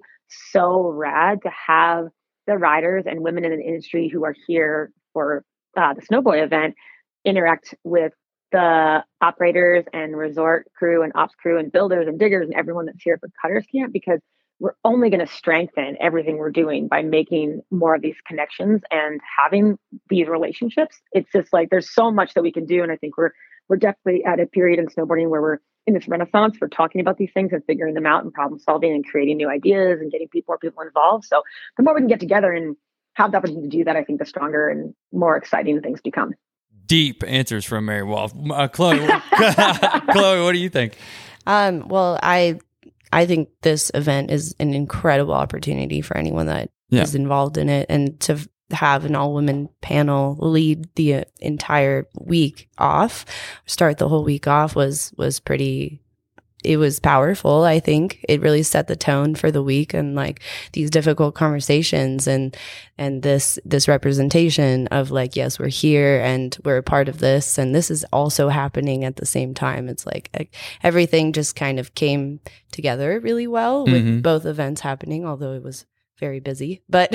[0.51, 2.08] so rad to have
[2.47, 5.43] the riders and women in the industry who are here for
[5.78, 6.75] uh, the Snowboy event
[7.23, 8.13] interact with
[8.51, 13.01] the operators and resort crew and ops crew and builders and diggers and everyone that's
[13.01, 14.19] here for Cutters Camp because
[14.60, 19.19] we're only going to strengthen everything we're doing by making more of these connections and
[19.38, 19.78] having
[20.10, 21.01] these relationships.
[21.12, 23.32] It's just like there's so much that we can do, and I think we're
[23.67, 27.17] we're definitely at a period in snowboarding where we're in this renaissance for talking about
[27.17, 30.27] these things and figuring them out and problem solving and creating new ideas and getting
[30.27, 31.25] people more people involved.
[31.25, 31.43] So
[31.77, 32.75] the more we can get together and
[33.13, 36.33] have the opportunity to do that, I think the stronger and more exciting things become.
[36.85, 38.31] Deep answers from Mary Walsh.
[38.51, 38.99] Uh, Chloe,
[40.11, 40.97] Chloe, what do you think?
[41.47, 42.59] Um, well, I
[43.11, 47.01] I think this event is an incredible opportunity for anyone that yeah.
[47.01, 52.67] is involved in it, and to have an all women panel lead the entire week
[52.78, 53.25] off,
[53.65, 56.01] start the whole week off was was pretty
[56.65, 58.25] it was powerful i think.
[58.28, 60.41] It really set the tone for the week and like
[60.73, 62.58] these difficult conversations and
[62.97, 67.58] and this this representation of like yes we're here and we're a part of this
[67.58, 69.88] and this is also happening at the same time.
[69.88, 72.39] It's like everything just kind of came
[72.71, 74.19] together really well with mm-hmm.
[74.21, 75.86] both events happening although it was
[76.19, 77.13] very busy, but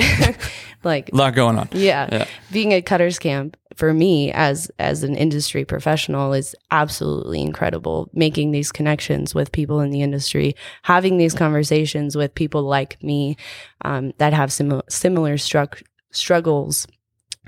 [0.83, 1.69] like a lot going on.
[1.71, 2.25] Yeah, yeah.
[2.51, 8.09] Being at Cutters Camp for me as as an industry professional is absolutely incredible.
[8.13, 13.37] Making these connections with people in the industry, having these conversations with people like me
[13.83, 16.87] um, that have sim- similar stru- struggles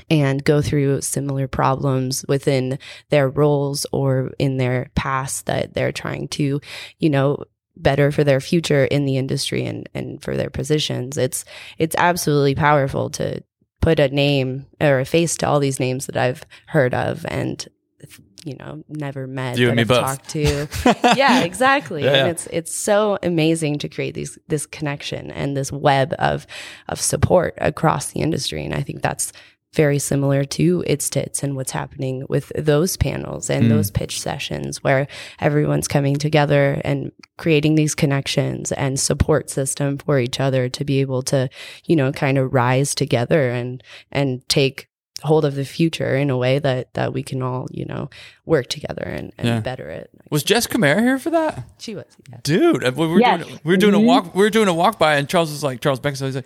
[0.09, 6.27] and go through similar problems within their roles or in their past that they're trying
[6.27, 6.59] to,
[6.97, 7.43] you know,
[7.75, 11.17] better for their future in the industry and, and for their positions.
[11.17, 11.45] It's
[11.77, 13.43] it's absolutely powerful to
[13.81, 17.67] put a name or a face to all these names that I've heard of and
[18.45, 19.99] you know never met you and me both.
[19.99, 20.67] talked to.
[21.17, 22.03] yeah, exactly.
[22.03, 26.45] Yeah, and it's it's so amazing to create these this connection and this web of
[26.89, 28.65] of support across the industry.
[28.65, 29.31] And I think that's
[29.73, 33.69] very similar to It's Tits and what's happening with those panels and mm.
[33.69, 35.07] those pitch sessions where
[35.39, 41.01] everyone's coming together and creating these connections and support system for each other to be
[41.01, 41.49] able to,
[41.85, 44.89] you know, kind of rise together and, and take
[45.23, 48.09] hold of the future in a way that that we can all you know
[48.45, 49.59] work together and, and yeah.
[49.59, 50.09] better it.
[50.29, 51.63] Was Jess Camara here for that?
[51.79, 52.41] She was, yes.
[52.43, 52.83] dude.
[52.95, 53.45] We were yes.
[53.45, 54.03] doing we were doing mm-hmm.
[54.03, 54.35] a walk.
[54.35, 56.15] We were doing a walk by, and Charles was like Charles Beck.
[56.15, 56.45] So he's like,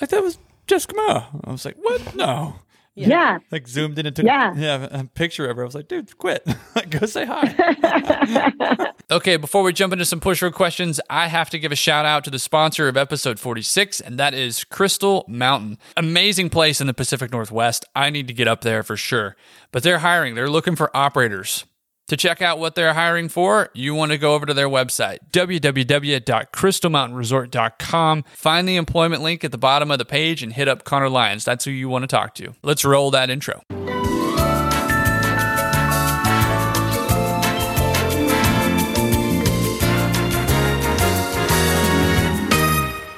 [0.00, 1.28] I thought it was Jess Camara.
[1.44, 2.16] I was like, what?
[2.16, 2.56] No.
[2.96, 3.08] Yeah.
[3.08, 3.38] yeah.
[3.52, 4.54] Like zoomed in and took yeah.
[4.54, 5.62] A, yeah, a picture of her.
[5.62, 6.46] I was like, dude, quit.
[6.90, 8.92] Go say hi.
[9.10, 12.06] okay, before we jump into some push road questions, I have to give a shout
[12.06, 15.78] out to the sponsor of episode 46, and that is Crystal Mountain.
[15.96, 17.84] Amazing place in the Pacific Northwest.
[17.94, 19.36] I need to get up there for sure.
[19.72, 21.66] But they're hiring, they're looking for operators.
[22.08, 25.18] To check out what they're hiring for, you want to go over to their website,
[25.32, 28.24] www.crystalmountainresort.com.
[28.34, 31.44] Find the employment link at the bottom of the page and hit up Connor Lyons.
[31.44, 32.54] That's who you want to talk to.
[32.62, 33.60] Let's roll that intro.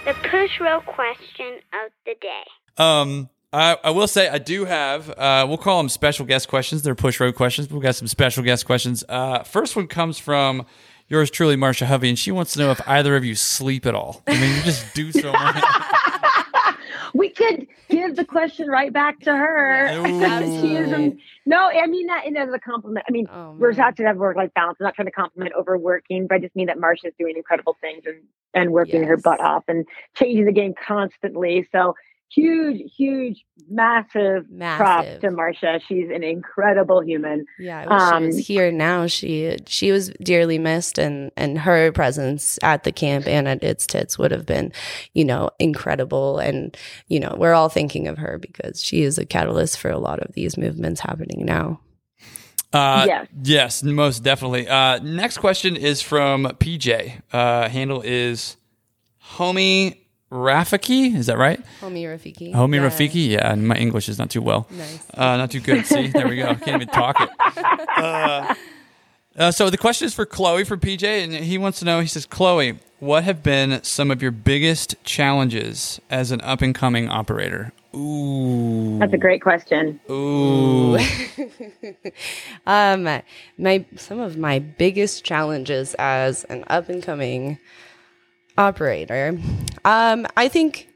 [0.07, 2.45] The push row question of the day.
[2.79, 5.09] Um, I, I will say I do have.
[5.11, 6.83] Uh, we'll call them special guest questions.
[6.83, 7.71] They're push road questions.
[7.71, 9.05] We've got some special guest questions.
[9.09, 10.67] Uh, first one comes from
[11.09, 13.95] yours truly, Marsha Hovey, and she wants to know if either of you sleep at
[13.95, 14.23] all.
[14.27, 15.65] I mean, you just do so much.
[17.15, 19.89] we could give the question right back to her.
[20.05, 21.23] she is Absolutely.
[21.47, 23.07] no, I mean that and as a compliment.
[23.09, 23.81] I mean, Oh, we're man.
[23.81, 24.77] out to have work life balance.
[24.79, 28.03] I'm not trying to compliment overworking, but I just mean that Marsha's doing incredible things
[28.05, 28.17] and
[28.55, 31.69] and working her butt off and changing the game constantly.
[31.71, 31.95] So
[32.35, 34.45] huge, huge, massive,
[34.77, 35.81] props to Marsha.
[35.89, 37.47] She's an incredible human.
[37.59, 37.89] Yeah, I wish
[38.23, 39.07] she was Um, here now.
[39.07, 43.87] She she was dearly missed, and and her presence at the camp and at its
[43.87, 44.73] tits would have been,
[45.15, 46.39] you know, incredible.
[46.39, 46.77] And
[47.09, 50.21] you know, we're all thinking of her because she is a catalyst for a lot
[50.21, 51.81] of these movements happening now.
[52.71, 53.27] Uh, Yes.
[53.45, 54.69] Yes, most definitely.
[54.69, 57.23] Uh, next question is from PJ.
[57.33, 58.59] Uh, handle is
[59.37, 59.97] Homie
[60.31, 61.15] Rafiki.
[61.15, 61.61] Is that right?
[61.81, 62.53] Homie Rafiki.
[62.53, 62.83] Homie Yeah.
[62.89, 63.29] Rafiki.
[63.31, 64.67] Yeah, and my English is not too well.
[64.71, 65.07] Nice.
[65.15, 65.87] Uh, not too good.
[65.87, 66.55] See, there we go.
[66.55, 67.31] Can't even talk it.
[67.99, 68.55] Uh,
[69.37, 71.99] uh, so the question is for Chloe for PJ, and he wants to know.
[72.01, 76.75] He says, Chloe, what have been some of your biggest challenges as an up and
[76.75, 77.73] coming operator?
[77.95, 78.99] Ooh.
[79.01, 79.99] That's a great question.
[80.11, 80.97] Ooh.
[82.67, 83.05] um,
[83.59, 87.59] my some of my biggest challenges as an up and coming
[88.59, 89.39] operator.
[89.85, 90.89] Um, I think,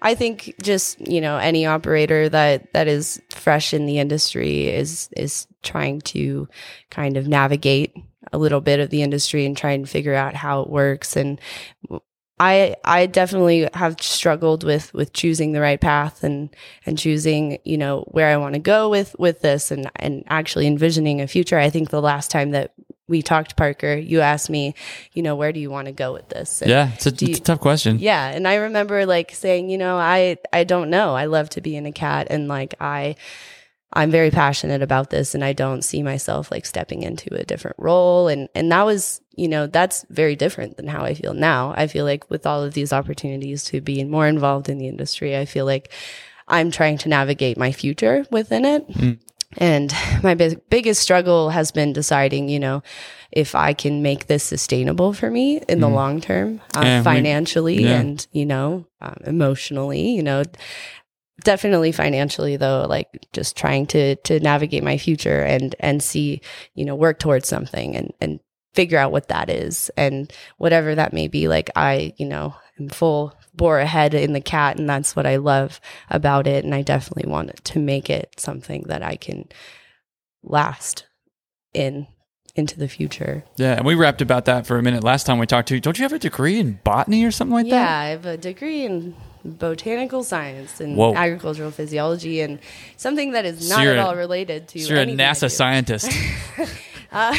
[0.00, 5.10] I think just you know any operator that that is fresh in the industry is
[5.16, 6.48] is trying to
[6.90, 7.94] kind of navigate
[8.32, 11.40] a little bit of the industry and try and figure out how it works and.
[12.38, 16.50] I I definitely have struggled with with choosing the right path and
[16.84, 20.66] and choosing you know where I want to go with with this and and actually
[20.66, 21.58] envisioning a future.
[21.58, 22.74] I think the last time that
[23.08, 24.74] we talked, Parker, you asked me,
[25.12, 26.60] you know, where do you want to go with this?
[26.60, 27.98] And yeah, it's a, it's a tough question.
[27.98, 31.14] yeah, and I remember like saying, you know, I I don't know.
[31.14, 33.16] I love to be in a cat and like I
[33.92, 37.76] I'm very passionate about this and I don't see myself like stepping into a different
[37.78, 41.74] role and and that was, you know, that's very different than how I feel now.
[41.76, 45.36] I feel like with all of these opportunities to be more involved in the industry,
[45.36, 45.92] I feel like
[46.48, 48.88] I'm trying to navigate my future within it.
[48.88, 49.18] Mm.
[49.58, 52.82] And my big, biggest struggle has been deciding, you know,
[53.32, 55.94] if I can make this sustainable for me in the Mm.
[55.94, 57.98] long term, uh, Yeah, we- financially yeah.
[58.00, 60.42] and, you know, um, emotionally, you know,
[61.44, 66.40] definitely financially though, like just trying to, to navigate my future and, and see,
[66.74, 68.40] you know, work towards something and, and
[68.74, 71.48] figure out what that is and whatever that may be.
[71.48, 75.36] Like I, you know, am full bore ahead in the cat and that's what I
[75.36, 76.64] love about it.
[76.64, 79.48] And I definitely want to make it something that I can
[80.42, 81.06] last
[81.72, 82.06] in
[82.54, 83.44] into the future.
[83.56, 85.80] Yeah, and we rapped about that for a minute last time we talked to you.
[85.80, 87.82] Don't you have a degree in botany or something like yeah, that?
[87.82, 89.14] Yeah, I have a degree in
[89.44, 91.14] botanical science and Whoa.
[91.14, 92.58] agricultural physiology and
[92.96, 96.10] something that is not you're at a- all related to So you're a NASA scientist.
[97.12, 97.34] Uh,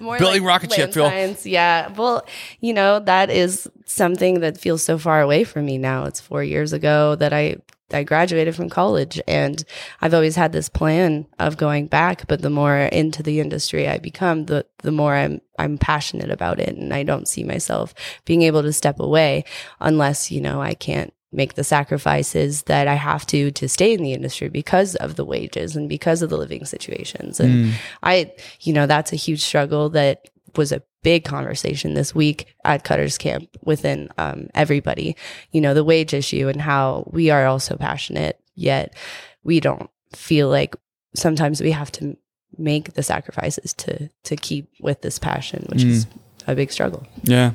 [0.00, 1.08] more Building like rocket ship, Phil.
[1.08, 1.46] Science.
[1.46, 1.88] Yeah.
[1.88, 2.26] Well,
[2.60, 6.04] you know, that is something that feels so far away from me now.
[6.04, 7.56] It's four years ago that I
[7.92, 9.62] I graduated from college and
[10.00, 13.98] I've always had this plan of going back, but the more into the industry I
[13.98, 18.42] become, the the more I'm I'm passionate about it and I don't see myself being
[18.42, 19.44] able to step away
[19.80, 24.02] unless, you know, I can't make the sacrifices that I have to to stay in
[24.02, 27.38] the industry because of the wages and because of the living situations.
[27.38, 27.72] And Mm.
[28.02, 32.82] I, you know, that's a huge struggle that was a big conversation this week at
[32.82, 35.14] Cutter's Camp within um, everybody.
[35.52, 38.96] You know, the wage issue and how we are also passionate, yet
[39.44, 40.74] we don't feel like
[41.14, 42.16] sometimes we have to
[42.58, 46.06] make the sacrifices to to keep with this passion, which is
[46.46, 47.06] a big struggle.
[47.22, 47.52] Yeah.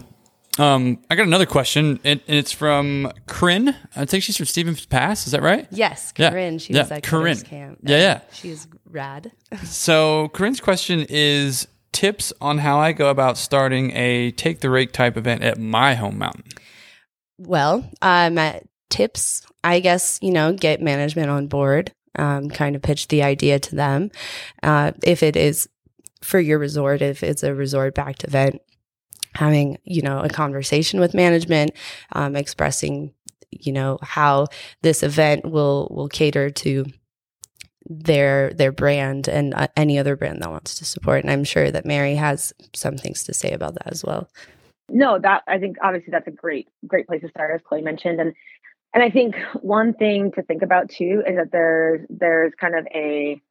[0.59, 3.75] Um, I got another question, and, and it's from Corinne.
[3.95, 5.25] I think she's from Stevens Pass.
[5.25, 5.65] Is that right?
[5.71, 6.29] Yes, Yeah.
[6.31, 7.39] Corinne, she Yeah, was at Corinne.
[7.39, 7.79] Camp.
[7.83, 8.19] Yeah, yeah.
[8.33, 9.31] She's rad.
[9.63, 14.91] So Corinne's question is tips on how I go about starting a take the rake
[14.93, 16.43] type event at my home mountain.
[17.37, 18.39] Well, um,
[18.89, 23.57] tips, I guess, you know, get management on board, um, kind of pitch the idea
[23.59, 24.11] to them.
[24.61, 25.67] Uh, if it is
[26.21, 28.61] for your resort, if it's a resort backed event,
[29.33, 31.71] having, you know, a conversation with management,
[32.13, 33.13] um, expressing,
[33.51, 34.47] you know, how
[34.81, 36.85] this event will, will cater to
[37.89, 41.23] their their brand and uh, any other brand that wants to support.
[41.23, 44.29] And i'm sure that mary has some things to say about that as well.
[44.89, 48.21] No that i think obviously that's a great great place to start as chloe mentioned.
[48.21, 48.33] And
[48.93, 52.87] and i think one thing to think about too is that there's there's kind of
[52.93, 53.41] a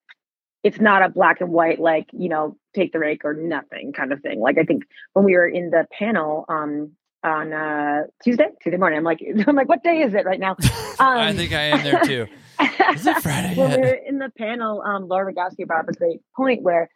[0.62, 4.12] it's not a black and white like you know take the rake or nothing kind
[4.12, 6.90] of thing like i think when we were in the panel um
[7.22, 10.56] on uh tuesday tuesday morning i'm like i'm like what day is it right now
[11.00, 12.26] I Um, think I am there too.
[12.94, 15.94] Is it Friday when we were in the panel, um, Laura Rogowski brought up a
[15.94, 16.90] great point where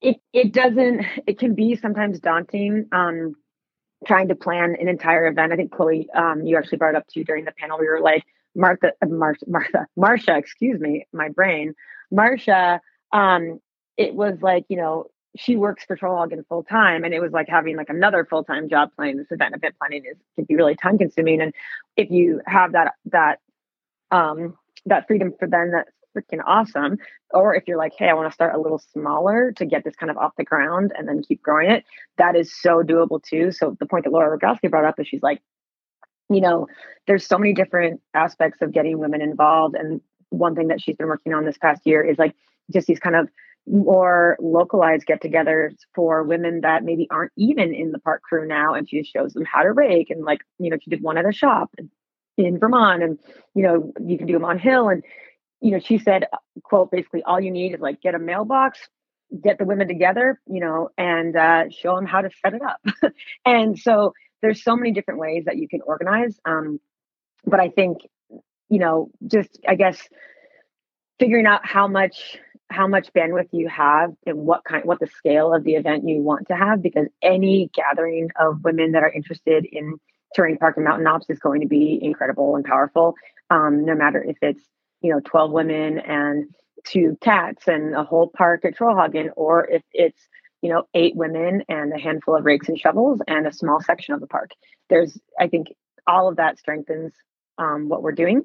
[0.00, 3.36] it it doesn't it can be sometimes daunting um,
[4.06, 5.52] trying to plan an entire event.
[5.52, 7.78] I think Chloe, um, you actually brought it up too during the panel.
[7.78, 8.24] We were like,
[8.56, 11.74] Martha, uh, Martha, Martha, Marsha, excuse me, my brain,
[12.12, 12.80] Marsha.
[13.12, 13.60] Um,
[14.00, 17.48] it was like you know she works for Trollhaugen full time, and it was like
[17.48, 19.54] having like another full time job planning this event.
[19.54, 21.54] Event planning is can be really time consuming, and
[21.96, 23.38] if you have that that
[24.10, 26.98] um, that freedom for then that's freaking awesome.
[27.32, 29.94] Or if you're like, hey, I want to start a little smaller to get this
[29.94, 31.84] kind of off the ground and then keep growing it,
[32.18, 33.52] that is so doable too.
[33.52, 35.40] So the point that Laura Rogowski brought up is she's like,
[36.28, 36.66] you know,
[37.06, 39.76] there's so many different aspects of getting women involved.
[39.76, 42.34] And one thing that she's been working on this past year is like
[42.72, 43.28] just these kind of
[43.70, 48.88] more localized get-togethers for women that maybe aren't even in the park crew now and
[48.88, 51.26] she just shows them how to rake and like you know she did one at
[51.26, 51.70] a shop
[52.36, 53.18] in vermont and
[53.54, 55.04] you know you can do them on hill and
[55.60, 56.26] you know she said
[56.64, 58.88] quote basically all you need is like get a mailbox
[59.42, 62.80] get the women together you know and uh, show them how to set it up.
[63.44, 64.12] And so
[64.42, 66.80] there's so many different ways that you can organize um,
[67.44, 67.98] but i think
[68.68, 70.08] you know just i guess
[71.20, 72.38] figuring out how much
[72.70, 76.22] how much bandwidth you have and what kind what the scale of the event you
[76.22, 79.98] want to have because any gathering of women that are interested in
[80.34, 83.14] terrain park and mountain ops is going to be incredible and powerful.
[83.50, 84.62] Um, no matter if it's
[85.02, 86.46] you know 12 women and
[86.84, 90.28] two cats and a whole park at trollhaugen or if it's
[90.62, 94.14] you know eight women and a handful of rakes and shovels and a small section
[94.14, 94.52] of the park.
[94.88, 95.68] There's i think
[96.06, 97.12] all of that strengthens
[97.58, 98.42] um, what we're doing.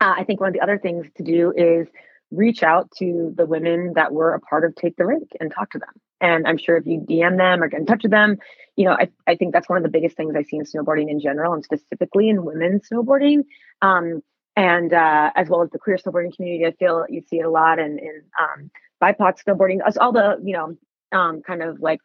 [0.00, 1.88] Uh, i think one of the other things to do is
[2.30, 5.70] reach out to the women that were a part of Take the Rake and talk
[5.70, 5.88] to them.
[6.20, 8.38] And I'm sure if you DM them or get in touch with them,
[8.76, 11.10] you know, I, I think that's one of the biggest things I see in snowboarding
[11.10, 13.44] in general and specifically in women snowboarding.
[13.82, 14.22] Um,
[14.56, 17.50] and uh, as well as the queer snowboarding community, I feel you see it a
[17.50, 18.70] lot in, in um,
[19.00, 20.76] BIPOC snowboarding, as all the, you know,
[21.12, 22.00] um, kind of like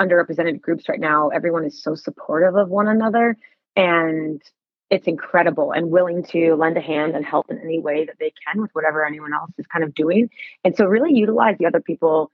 [0.00, 3.36] underrepresented groups right now, everyone is so supportive of one another.
[3.76, 4.42] And
[4.90, 8.32] it's incredible and willing to lend a hand and help in any way that they
[8.44, 10.28] can with whatever anyone else is kind of doing.
[10.64, 12.30] And so really utilize the other people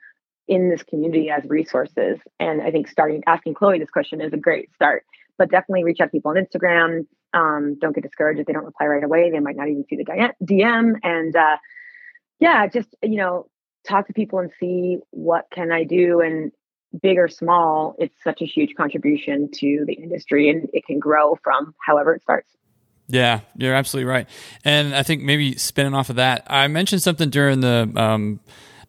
[0.48, 2.18] in this community as resources.
[2.40, 5.04] And I think starting asking Chloe this question is a great start.
[5.38, 7.06] But definitely reach out to people on Instagram.
[7.34, 9.30] Um, don't get discouraged if they don't reply right away.
[9.30, 10.94] They might not even see the DM.
[11.02, 11.58] And uh,
[12.40, 13.46] yeah, just you know,
[13.86, 16.20] talk to people and see what can I do.
[16.20, 16.52] And
[17.02, 21.36] big or small, it's such a huge contribution to the industry and it can grow
[21.42, 22.50] from however it starts.
[23.08, 24.28] Yeah, you're absolutely right.
[24.64, 28.40] And I think maybe spinning off of that, I mentioned something during the um,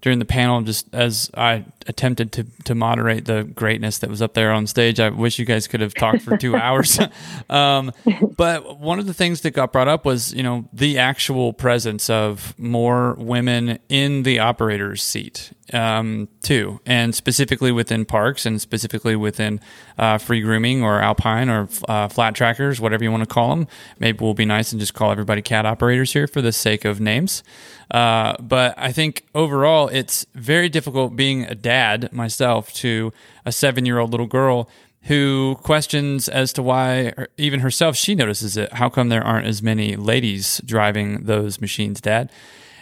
[0.02, 4.34] during the panel just as I attempted to to moderate the greatness that was up
[4.34, 5.00] there on stage.
[5.00, 7.00] I wish you guys could have talked for two hours.
[7.50, 7.92] um,
[8.36, 12.10] but one of the things that got brought up was you know the actual presence
[12.10, 19.16] of more women in the operator's seat um, too, and specifically within parks and specifically
[19.16, 19.60] within
[19.98, 23.68] uh, free grooming or alpine or uh, flat trackers, whatever you want to call them.
[24.00, 27.00] Maybe we'll be nice and just call everybody cat operators here for the sake of
[27.00, 27.44] names.
[27.90, 31.77] Uh, but I think overall, it's very difficult being a dad
[32.12, 33.12] myself to
[33.46, 34.70] a seven year old little girl
[35.04, 38.74] who questions as to why even herself she notices it.
[38.74, 42.32] How come there aren't as many ladies driving those machines, Dad?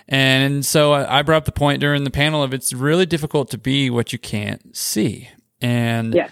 [0.08, 3.58] And so I brought up the point during the panel of it's really difficult to
[3.58, 5.30] be what you can't see.
[5.62, 6.30] And yeah.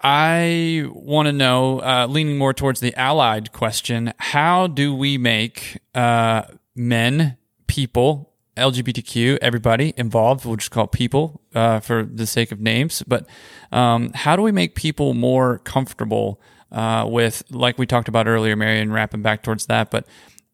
[0.00, 5.80] I want to know, uh, leaning more towards the allied question, how do we make
[5.94, 6.42] uh,
[6.76, 10.44] men people, LGBTQ, everybody involved.
[10.44, 13.02] We'll just call people uh, for the sake of names.
[13.06, 13.26] But
[13.72, 16.40] um, how do we make people more comfortable
[16.70, 20.06] uh, with, like we talked about earlier, Marion, wrapping back towards that, but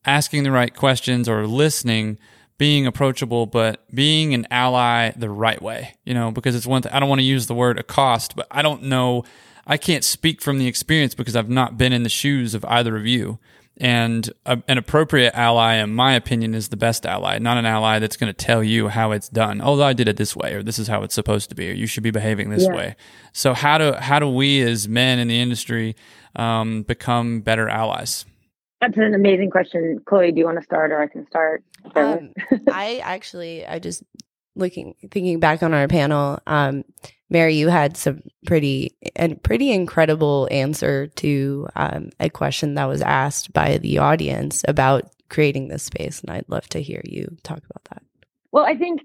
[0.04, 2.18] asking the right questions or listening,
[2.58, 6.92] being approachable, but being an ally the right way, you know, because it's one thing,
[6.92, 9.24] I don't want to use the word accost, but I don't know,
[9.66, 12.96] I can't speak from the experience because I've not been in the shoes of either
[12.96, 13.38] of you.
[13.80, 17.98] And a, an appropriate ally, in my opinion, is the best ally, not an ally
[17.98, 19.62] that's going to tell you how it's done.
[19.62, 21.72] although I did it this way, or this is how it's supposed to be, or
[21.72, 22.76] you should be behaving this yeah.
[22.76, 22.96] way.
[23.32, 25.96] So, how do how do we as men in the industry
[26.36, 28.26] um, become better allies?
[28.82, 30.32] That's an amazing question, Chloe.
[30.32, 31.64] Do you want to start, or I can start?
[31.94, 32.32] Um,
[32.70, 34.02] I actually, I just
[34.56, 36.38] looking thinking back on our panel.
[36.46, 36.84] Um,
[37.30, 43.00] Mary, you had some pretty and pretty incredible answer to um, a question that was
[43.00, 47.58] asked by the audience about creating this space, and I'd love to hear you talk
[47.58, 48.02] about that.
[48.52, 49.02] Well, I think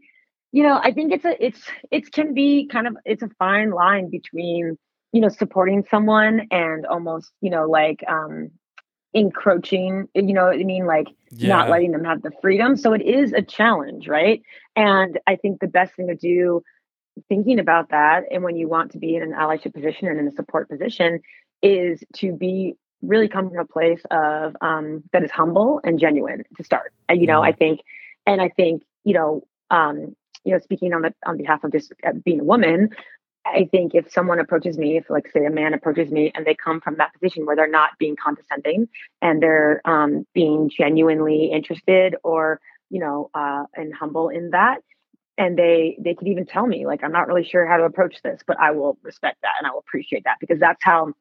[0.52, 1.62] you know, I think it's a it's
[1.92, 4.78] it can be kind of it's a fine line between
[5.16, 8.52] you know supporting someone and almost you know like um
[9.14, 11.48] encroaching you know what i mean like yeah.
[11.48, 14.42] not letting them have the freedom so it is a challenge right
[14.76, 16.62] and i think the best thing to do
[17.30, 20.28] thinking about that and when you want to be in an allyship position and in
[20.28, 21.20] a support position
[21.62, 26.44] is to be really come from a place of um, that is humble and genuine
[26.58, 26.94] to start.
[27.10, 27.50] And, you know, mm-hmm.
[27.50, 27.82] I think,
[28.26, 31.92] and I think, you know, um, you know, speaking on the on behalf of just
[32.06, 32.90] uh, being a woman,
[33.46, 36.56] I think if someone approaches me, if like say a man approaches me and they
[36.56, 38.88] come from that position where they're not being condescending
[39.22, 42.60] and they're um, being genuinely interested or
[42.90, 44.82] you know uh, and humble in that,
[45.38, 48.18] and they they could even tell me like I'm not really sure how to approach
[48.24, 51.14] this, but I will respect that and I will appreciate that because that's how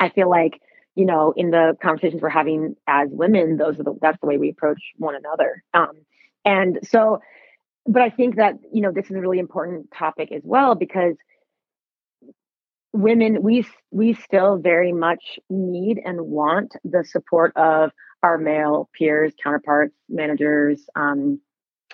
[0.00, 0.60] I feel like
[0.94, 4.38] you know in the conversations we're having as women, those are the that's the way
[4.38, 5.62] we approach one another.
[5.74, 5.92] Um,
[6.44, 7.20] and so,
[7.86, 11.16] but I think that you know this is a really important topic as well because
[12.92, 17.90] women we we still very much need and want the support of
[18.22, 21.40] our male peers counterparts managers um,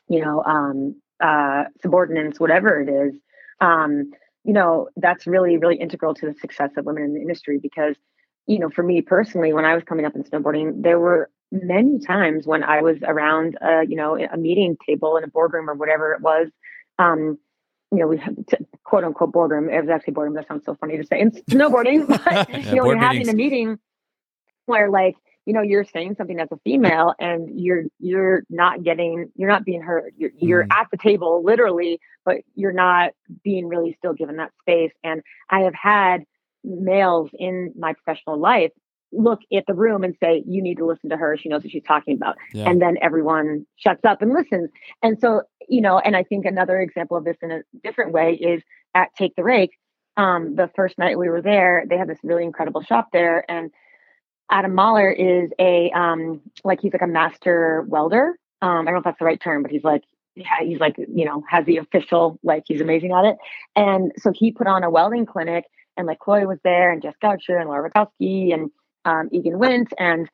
[0.08, 3.14] you know um, uh, subordinates whatever it is
[3.60, 4.10] um,
[4.44, 7.96] you know that's really really integral to the success of women in the industry because
[8.46, 11.98] you know for me personally when i was coming up in snowboarding there were many
[11.98, 15.74] times when i was around uh, you know a meeting table in a boardroom or
[15.74, 16.48] whatever it was
[16.98, 17.38] um,
[17.94, 19.70] you know, we have to, quote unquote boardroom.
[19.70, 20.34] It was actually boardroom.
[20.34, 21.20] That sounds so funny to say.
[21.20, 23.78] And snowboarding, but yeah, you know, you're having a meeting
[24.66, 25.16] where like,
[25.46, 29.64] you know, you're saying something as a female and you're you're not getting you're not
[29.64, 30.12] being heard.
[30.16, 30.72] You're you're mm.
[30.72, 34.92] at the table literally, but you're not being really still given that space.
[35.02, 36.24] And I have had
[36.62, 38.72] males in my professional life
[39.16, 41.36] look at the room and say, You need to listen to her.
[41.36, 42.36] She knows what she's talking about.
[42.52, 42.68] Yeah.
[42.68, 44.70] And then everyone shuts up and listens.
[45.02, 48.34] And so, you know, and I think another example of this in a different way
[48.34, 48.62] is
[48.94, 49.70] at Take the Rake.
[50.16, 53.44] Um, the first night we were there, they have this really incredible shop there.
[53.50, 53.70] And
[54.50, 58.36] Adam Mahler is a um like he's like a master welder.
[58.62, 60.02] Um, I don't know if that's the right term, but he's like
[60.34, 63.36] yeah, he's like, you know, has the official, like he's amazing at it.
[63.76, 65.64] And so he put on a welding clinic
[65.96, 68.70] and like Chloe was there and Jess Goucher and Laura Rakowski and
[69.04, 69.92] um, Egan Wint.
[69.98, 70.28] And,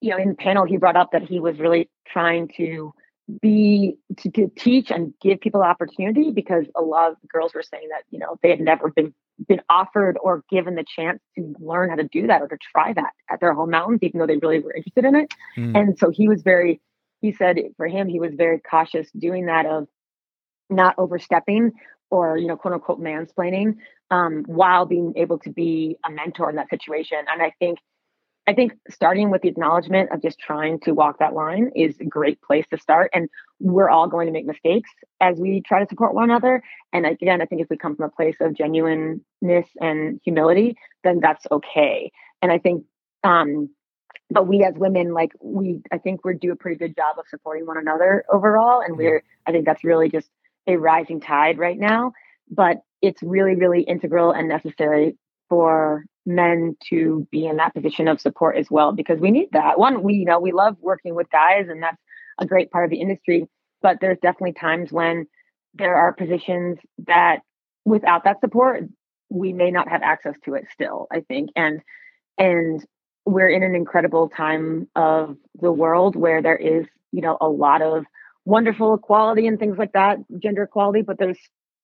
[0.00, 2.92] you know, in the panel, he brought up that he was really trying to
[3.40, 7.88] be to, to teach and give people opportunity because a lot of girls were saying
[7.90, 9.14] that, you know, they had never been
[9.48, 12.92] been offered or given the chance to learn how to do that or to try
[12.92, 15.32] that at their home mountains, even though they really were interested in it.
[15.56, 15.78] Mm.
[15.78, 16.80] And so he was very,
[17.20, 19.88] he said for him, he was very cautious doing that of
[20.68, 21.72] not overstepping
[22.10, 23.76] or, you know, quote unquote mansplaining
[24.10, 27.18] um, while being able to be a mentor in that situation.
[27.30, 27.78] And I think
[28.46, 32.04] I think starting with the acknowledgement of just trying to walk that line is a
[32.04, 33.10] great place to start.
[33.14, 33.28] And
[33.60, 36.62] we're all going to make mistakes as we try to support one another.
[36.92, 41.20] And again, I think if we come from a place of genuineness and humility, then
[41.20, 42.10] that's okay.
[42.42, 42.84] And I think,
[43.22, 43.68] um,
[44.30, 47.26] but we as women, like we, I think we do a pretty good job of
[47.28, 48.80] supporting one another overall.
[48.80, 50.28] And we're, I think that's really just
[50.66, 52.12] a rising tide right now.
[52.50, 55.16] But it's really, really integral and necessary
[55.50, 59.78] for men to be in that position of support as well because we need that.
[59.78, 62.00] One we you know we love working with guys and that's
[62.38, 63.46] a great part of the industry
[63.82, 65.26] but there's definitely times when
[65.74, 67.40] there are positions that
[67.84, 68.84] without that support
[69.28, 71.50] we may not have access to it still i think.
[71.56, 71.80] And
[72.38, 72.84] and
[73.26, 77.82] we're in an incredible time of the world where there is you know a lot
[77.82, 78.04] of
[78.44, 81.38] wonderful equality and things like that gender equality but there's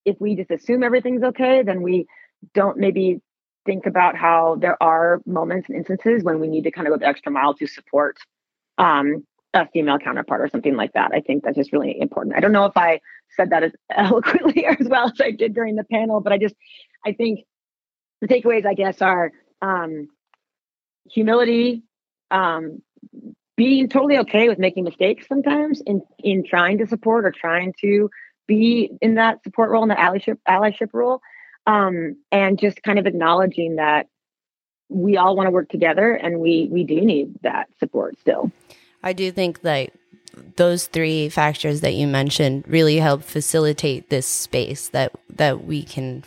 [0.04, 2.06] if we just assume everything's okay then we
[2.54, 3.20] don't maybe
[3.66, 6.98] think about how there are moments and instances when we need to kind of go
[6.98, 8.16] the extra mile to support
[8.78, 11.10] um, a female counterpart or something like that.
[11.12, 12.36] I think that's just really important.
[12.36, 13.00] I don't know if I
[13.36, 16.38] said that as eloquently or as well as I did during the panel, but I
[16.38, 16.54] just
[17.04, 17.40] I think
[18.20, 20.08] the takeaways, I guess, are um,
[21.10, 21.82] humility,
[22.30, 22.82] um,
[23.56, 28.10] being totally okay with making mistakes sometimes in in trying to support or trying to
[28.46, 31.20] be in that support role in the allyship allyship role
[31.66, 34.08] um, and just kind of acknowledging that
[34.88, 38.50] we all want to work together and we we do need that support still.
[39.02, 39.90] I do think that
[40.56, 46.24] those three factors that you mentioned really help facilitate this space that that we can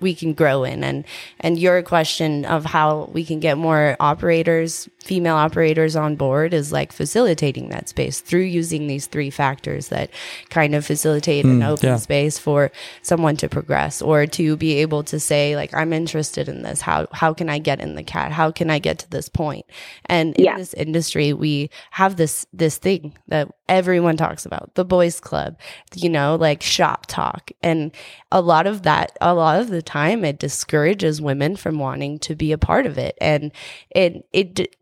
[0.00, 1.04] we can grow in and
[1.40, 6.70] and your question of how we can get more operators female operators on board is
[6.70, 10.10] like facilitating that space through using these three factors that
[10.50, 11.96] kind of facilitate mm, an open yeah.
[11.96, 12.70] space for
[13.02, 17.08] someone to progress or to be able to say like I'm interested in this how
[17.12, 19.66] how can I get in the cat how can I get to this point
[20.06, 20.52] and yeah.
[20.52, 25.58] in this industry we have this this thing that everyone talks about the boys club
[25.94, 27.92] you know like shop talk and
[28.32, 32.34] a lot of that a lot of the time it discourages women from wanting to
[32.34, 33.52] be a part of it and
[33.90, 34.74] it it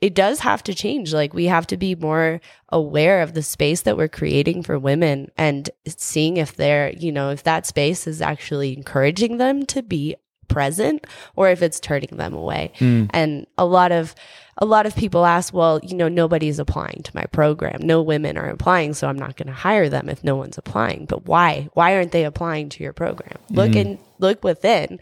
[0.00, 1.12] it does have to change.
[1.12, 5.30] Like we have to be more aware of the space that we're creating for women
[5.36, 10.16] and seeing if they're, you know, if that space is actually encouraging them to be
[10.48, 12.72] present or if it's turning them away.
[12.78, 13.10] Mm.
[13.10, 14.14] And a lot of
[14.60, 17.78] a lot of people ask, well, you know, nobody's applying to my program.
[17.80, 21.06] No women are applying, so I'm not going to hire them if no one's applying.
[21.06, 21.68] But why?
[21.74, 23.38] Why aren't they applying to your program?
[23.50, 24.98] Look in look within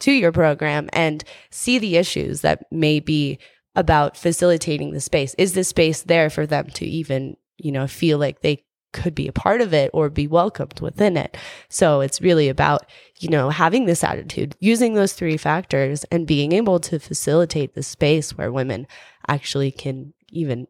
[0.00, 3.38] to your program and see the issues that may be
[3.76, 5.34] about facilitating the space.
[5.38, 8.64] Is the space there for them to even, you know, feel like they
[8.96, 11.36] could be a part of it or be welcomed within it?
[11.68, 12.86] So it's really about,
[13.20, 17.82] you know, having this attitude, using those three factors and being able to facilitate the
[17.82, 18.86] space where women
[19.28, 20.66] actually can even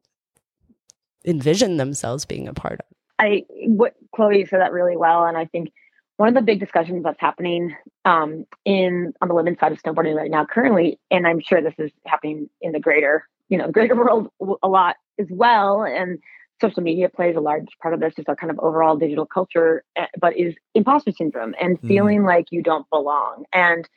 [1.26, 2.86] envision themselves being a part of.
[3.18, 5.72] I what Chloe said that really well, and I think
[6.16, 7.74] one of the big discussions that's happening
[8.04, 11.74] um, in on the women's side of snowboarding right now currently, and I'm sure this
[11.78, 14.28] is happening in the greater you know greater world
[14.62, 16.18] a lot as well, and
[16.60, 19.84] social media plays a large part of this, just our kind of overall digital culture,
[19.96, 21.88] eh, but is imposter syndrome and Mhm.
[21.88, 23.88] feeling like you don't belong and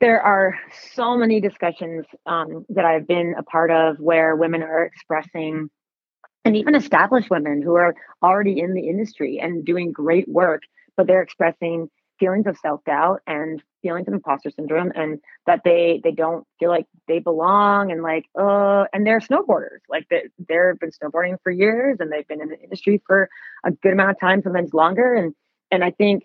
[0.00, 0.58] there are
[0.94, 5.68] so many discussions um, that I've been a part of where women are expressing,
[6.44, 10.62] and even established women who are already in the industry and doing great work,
[10.96, 11.90] but they're expressing
[12.20, 16.70] feelings of self doubt and feelings of imposter syndrome, and that they they don't feel
[16.70, 21.50] like they belong, and like uh, and they're snowboarders, like they they've been snowboarding for
[21.50, 23.28] years, and they've been in the industry for
[23.64, 25.34] a good amount of time, sometimes longer, and
[25.72, 26.24] and I think.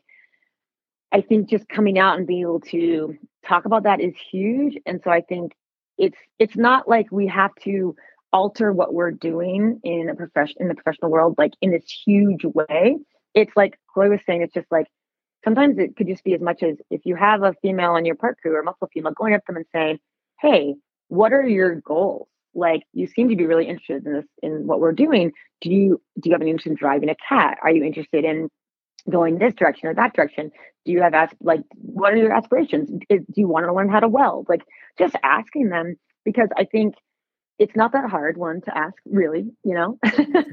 [1.11, 3.15] I think just coming out and being able to
[3.47, 4.77] talk about that is huge.
[4.85, 5.53] And so i think
[5.97, 7.95] it's it's not like we have to
[8.33, 12.43] alter what we're doing in a profession in the professional world like in this huge
[12.43, 12.97] way.
[13.33, 14.87] It's like chloe was saying it's just like
[15.45, 18.15] sometimes it could just be as much as if you have a female on your
[18.15, 19.99] park crew or muscle female going up to them and saying
[20.41, 20.75] hey
[21.07, 22.27] what are your goals?
[22.53, 25.31] Like you seem to be really interested in this in what we're doing.
[25.61, 27.57] Do you do you have an interest in driving a cat?
[27.61, 28.49] Are you interested in
[29.09, 30.51] going this direction or that direction?
[30.85, 32.89] Do you have as like what are your aspirations?
[33.09, 34.47] Do you want to learn how to weld?
[34.47, 34.63] Like
[34.97, 36.95] just asking them because i think
[37.59, 39.97] it's not that hard one to ask really you know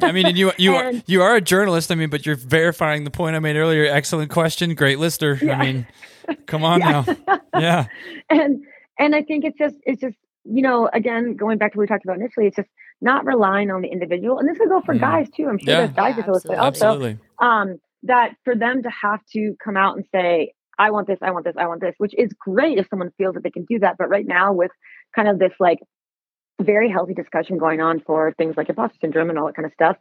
[0.02, 1.90] I mean, and you you are, you are a journalist.
[1.90, 3.84] I mean, but you're verifying the point I made earlier.
[3.86, 5.38] Excellent question, great lister.
[5.40, 5.58] Yeah.
[5.58, 5.86] I mean,
[6.46, 7.04] come on now.
[7.58, 7.86] Yeah,
[8.30, 8.62] and
[8.98, 11.86] and i think it's just it's just you know again going back to what we
[11.86, 12.68] talked about initially it's just
[13.00, 15.00] not relying on the individual and this would go for Mhm.
[15.00, 15.78] guys too i'm sure Yeah.
[15.86, 17.18] there's guys Yeah, that feel this way also absolutely.
[17.38, 21.30] um, that for them to have to come out and say, I want this, I
[21.30, 23.78] want this, I want this, which is great if someone feels that they can do
[23.78, 23.96] that.
[23.98, 24.72] But right now, with
[25.14, 25.78] kind of this like
[26.60, 29.72] very healthy discussion going on for things like imposter syndrome and all that kind of
[29.72, 29.96] stuff,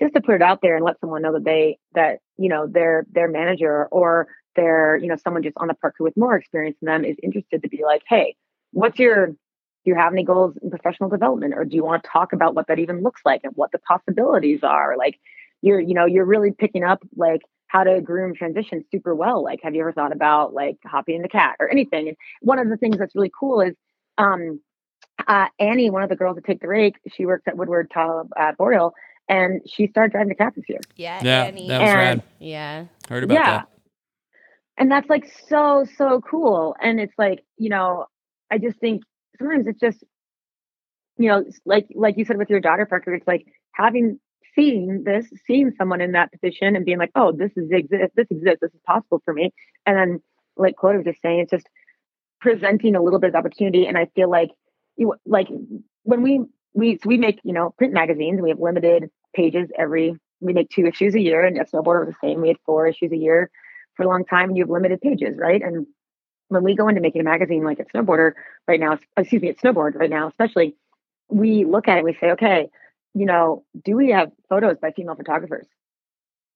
[0.00, 2.66] just to put it out there and let someone know that they that you know
[2.66, 6.76] their their manager or their you know someone just on the park with more experience
[6.80, 8.36] than them is interested to be like, hey,
[8.72, 9.34] what's your
[9.84, 11.52] do you have any goals in professional development?
[11.54, 13.78] Or do you want to talk about what that even looks like and what the
[13.78, 14.96] possibilities are?
[14.96, 15.18] Like
[15.62, 19.42] you're you know you're really picking up like how to groom transition super well.
[19.42, 22.08] Like have you ever thought about like hopping in the cat or anything?
[22.08, 23.74] And one of the things that's really cool is
[24.18, 24.60] um
[25.26, 28.28] uh, Annie, one of the girls that take the rake, she works at Woodward Tahoe
[28.36, 28.92] at Boreal,
[29.28, 30.80] and she started driving the cat this year.
[30.96, 31.68] Yeah, Yeah, Annie.
[31.68, 32.22] that was And- rad.
[32.38, 32.84] yeah.
[33.08, 33.50] Heard about yeah.
[33.58, 33.68] that.
[34.76, 36.74] And that's like so, so cool.
[36.82, 38.06] And it's like, you know,
[38.50, 39.02] I just think
[39.38, 40.02] sometimes it's just,
[41.16, 44.18] you know, like like you said with your daughter, Parker, it's like having
[44.56, 48.26] seen this, seeing someone in that position and being like, oh, this is exist, this
[48.30, 49.52] exists, this is possible for me.
[49.86, 50.20] And then
[50.56, 51.68] like Chloe was just saying, it's just
[52.40, 53.86] presenting a little bit of opportunity.
[53.86, 54.50] And I feel like
[54.96, 55.48] you like
[56.02, 60.16] when we we so we make, you know, print magazines, we have limited pages every
[60.40, 62.40] we make two issues a year and at snowboarder was the same.
[62.40, 63.50] We had four issues a year
[63.96, 65.62] for a long time and you have limited pages, right?
[65.62, 65.86] And
[66.48, 68.32] when we go into making a magazine like at Snowboarder
[68.68, 70.76] right now, excuse me, at Snowboard right now, especially,
[71.28, 72.68] we look at it we say, okay,
[73.14, 75.66] you know, do we have photos by female photographers?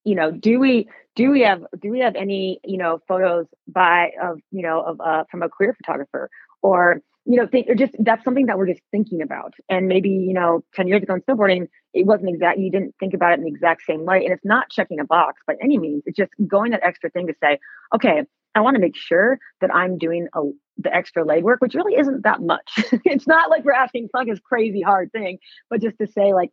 [0.04, 4.12] You know, do we do we have do we have any you know photos by
[4.22, 6.30] of you know of uh, from a queer photographer
[6.62, 9.52] or you know think or just that's something that we're just thinking about.
[9.68, 13.12] And maybe you know 10 years ago in snowboarding it wasn't exact you didn't think
[13.12, 14.24] about it in the exact same way.
[14.24, 16.02] and it's not checking a box by any means.
[16.06, 17.58] It's just going that extra thing to say
[17.94, 18.22] okay
[18.54, 20.40] i want to make sure that i'm doing a,
[20.78, 22.70] the extra legwork which really isn't that much.
[23.04, 26.50] It's not like we're asking fuck this crazy hard thing but just to say like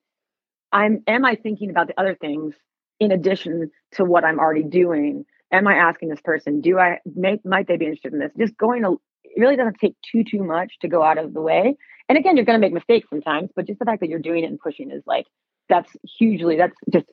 [0.73, 2.53] i'm am i thinking about the other things
[2.99, 5.25] in addition to what i'm already doing?
[5.51, 8.31] Am i asking this person do i make might they be interested in this?
[8.37, 8.95] Just going a
[9.35, 11.75] it really doesn't take too too much to go out of the way.
[12.09, 14.43] And again you're going to make mistakes sometimes but just the fact that you're doing
[14.43, 15.25] it and pushing is like
[15.69, 17.05] that's hugely that's just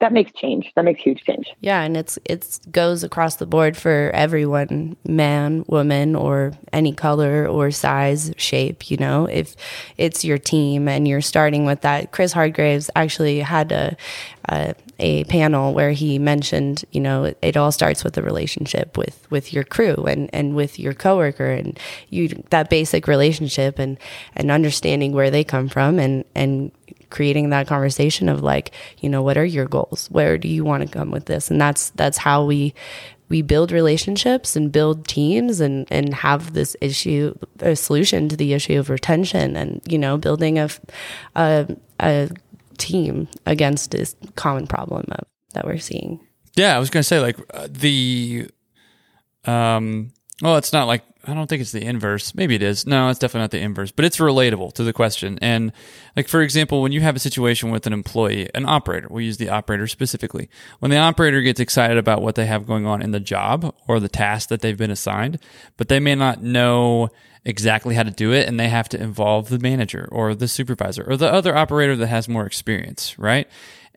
[0.00, 0.72] that makes change.
[0.76, 1.52] That makes huge change.
[1.60, 7.46] Yeah, and it's it's goes across the board for everyone, man, woman, or any color
[7.48, 8.90] or size, shape.
[8.90, 9.56] You know, if
[9.96, 12.12] it's your team and you're starting with that.
[12.12, 13.96] Chris Hardgraves actually had a
[14.48, 18.96] a, a panel where he mentioned, you know, it, it, all starts with the relationship
[18.96, 21.78] with with your crew and and with your coworker and
[22.08, 23.98] you that basic relationship and
[24.36, 26.70] and understanding where they come from and and
[27.10, 30.08] creating that conversation of like, you know, what are your goals?
[30.10, 31.50] Where do you want to come with this?
[31.50, 32.74] And that's that's how we
[33.28, 38.52] we build relationships and build teams and and have this issue a solution to the
[38.52, 40.68] issue of retention and you know building a
[41.36, 42.30] a, a
[42.78, 46.20] team against this common problem of, that we're seeing.
[46.56, 48.48] Yeah, I was going to say like uh, the
[49.44, 52.34] um well, it's not like I don't think it's the inverse.
[52.34, 52.86] Maybe it is.
[52.86, 55.38] No, it's definitely not the inverse, but it's relatable to the question.
[55.42, 55.72] And
[56.16, 59.36] like for example, when you have a situation with an employee, an operator, we'll use
[59.36, 60.48] the operator specifically.
[60.78, 64.00] When the operator gets excited about what they have going on in the job or
[64.00, 65.38] the task that they've been assigned,
[65.76, 67.10] but they may not know
[67.44, 71.04] exactly how to do it and they have to involve the manager or the supervisor
[71.08, 73.48] or the other operator that has more experience, right?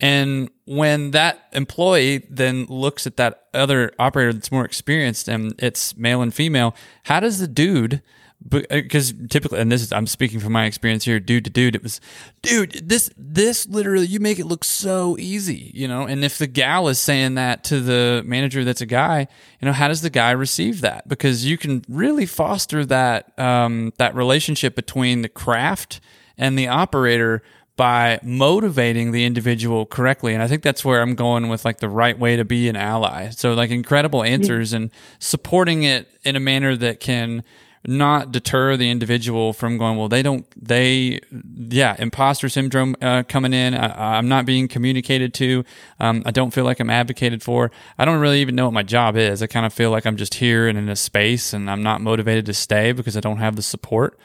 [0.01, 5.95] And when that employee then looks at that other operator that's more experienced and it's
[5.95, 8.01] male and female, how does the dude
[8.47, 11.75] because uh, typically and this is i'm speaking from my experience here dude to dude
[11.75, 12.01] it was
[12.41, 16.07] dude this this literally you make it look so easy you know?
[16.07, 19.27] And if the gal is saying that to the manager that's a guy
[19.61, 21.07] you know how does the guy receive that?
[21.07, 26.01] Because you can really foster that um, that relationship between the craft
[26.37, 27.43] and the operator
[27.81, 30.35] by motivating the individual correctly.
[30.35, 32.75] And I think that's where I'm going with like the right way to be an
[32.75, 33.29] ally.
[33.29, 37.43] So like incredible answers and supporting it in a manner that can
[37.83, 43.51] not deter the individual from going, well, they don't, they, yeah, imposter syndrome uh, coming
[43.51, 43.73] in.
[43.73, 45.65] I, am not being communicated to.
[45.99, 47.71] Um, I don't feel like I'm advocated for.
[47.97, 49.41] I don't really even know what my job is.
[49.41, 51.99] I kind of feel like I'm just here and in a space and I'm not
[51.99, 54.19] motivated to stay because I don't have the support.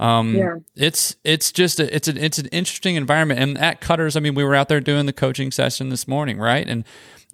[0.00, 0.56] Um, yeah.
[0.76, 3.38] It's it's just a, it's an it's an interesting environment.
[3.38, 6.38] And at Cutters, I mean, we were out there doing the coaching session this morning,
[6.38, 6.66] right?
[6.66, 6.84] And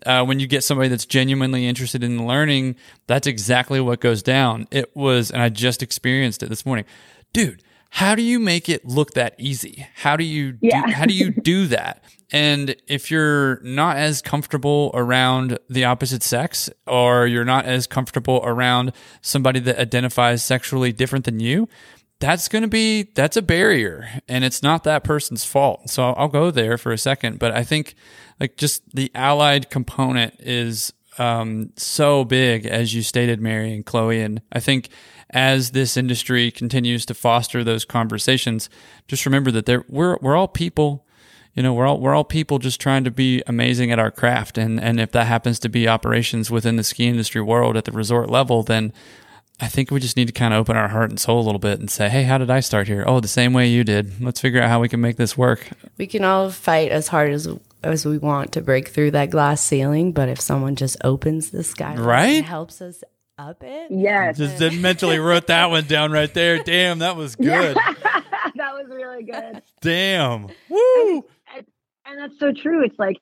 [0.04, 2.74] uh, when you get somebody that's genuinely interested in learning,
[3.06, 4.66] that's exactly what goes down.
[4.72, 6.84] It was, and I just experienced it this morning,
[7.32, 7.62] dude.
[7.90, 9.86] How do you make it look that easy?
[9.94, 10.84] How do you yeah.
[10.84, 12.02] do, how do you do that?
[12.32, 18.40] And if you're not as comfortable around the opposite sex, or you're not as comfortable
[18.44, 18.92] around
[19.22, 21.68] somebody that identifies sexually different than you,
[22.18, 25.90] that's going to be that's a barrier and it's not that person's fault.
[25.90, 27.94] So I'll, go there for a second but i think
[28.40, 34.20] like just the allied component is um, so big as you stated mary and chloe
[34.20, 34.90] and i think
[35.30, 38.68] as this industry continues to foster those conversations
[39.08, 41.04] just remember that there we're, we're all people.
[41.54, 44.58] You know we're all we're all people just trying to be amazing at our craft
[44.58, 47.92] and and if that happens to be operations within the ski industry world at the
[47.92, 48.92] resort level then
[49.58, 51.58] I think we just need to kind of open our heart and soul a little
[51.58, 53.04] bit and say, hey, how did I start here?
[53.06, 54.20] Oh, the same way you did.
[54.22, 55.66] Let's figure out how we can make this work.
[55.96, 57.48] We can all fight as hard as
[57.82, 61.62] as we want to break through that glass ceiling, but if someone just opens the
[61.62, 62.38] sky right?
[62.38, 63.04] and helps us
[63.38, 66.62] up it, yes, just mentally wrote that one down right there.
[66.62, 67.76] Damn, that was good.
[68.56, 69.62] that was really good.
[69.80, 71.24] Damn, woo!
[71.54, 71.66] And,
[72.06, 72.84] and that's so true.
[72.84, 73.18] It's like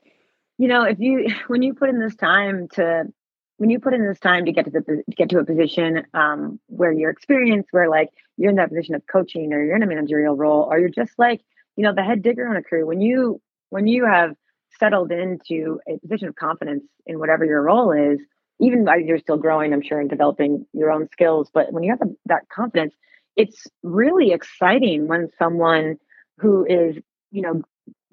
[0.58, 3.12] you know, if you when you put in this time to
[3.58, 6.58] when you put in this time to get to the get to a position um,
[6.66, 9.86] where you're experienced, where like you're in that position of coaching or you're in a
[9.86, 11.40] managerial role, or you're just like
[11.76, 13.40] you know the head digger on a crew, when you
[13.70, 14.34] when you have
[14.78, 18.18] settled into a position of confidence in whatever your role is,
[18.60, 21.90] even while you're still growing, I'm sure, and developing your own skills, but when you
[21.90, 22.94] have that confidence,
[23.36, 25.96] it's really exciting when someone
[26.38, 26.96] who is
[27.30, 27.62] you know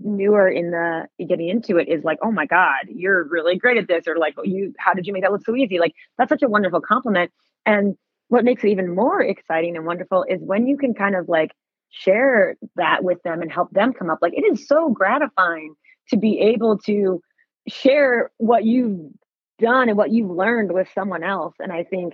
[0.04, 3.88] newer in the getting into it is like, oh my God, you're really great at
[3.88, 5.80] this, or like, oh, you, how did you make that look so easy?
[5.80, 7.32] Like, that's such a wonderful compliment.
[7.66, 7.96] And
[8.28, 11.52] what makes it even more exciting and wonderful is when you can kind of like
[11.90, 14.20] share that with them and help them come up.
[14.22, 15.76] Like, it is so gratifying
[16.10, 17.22] to be able to
[17.68, 19.12] share what you've
[19.60, 21.54] done and what you've learned with someone else.
[21.60, 22.14] And I think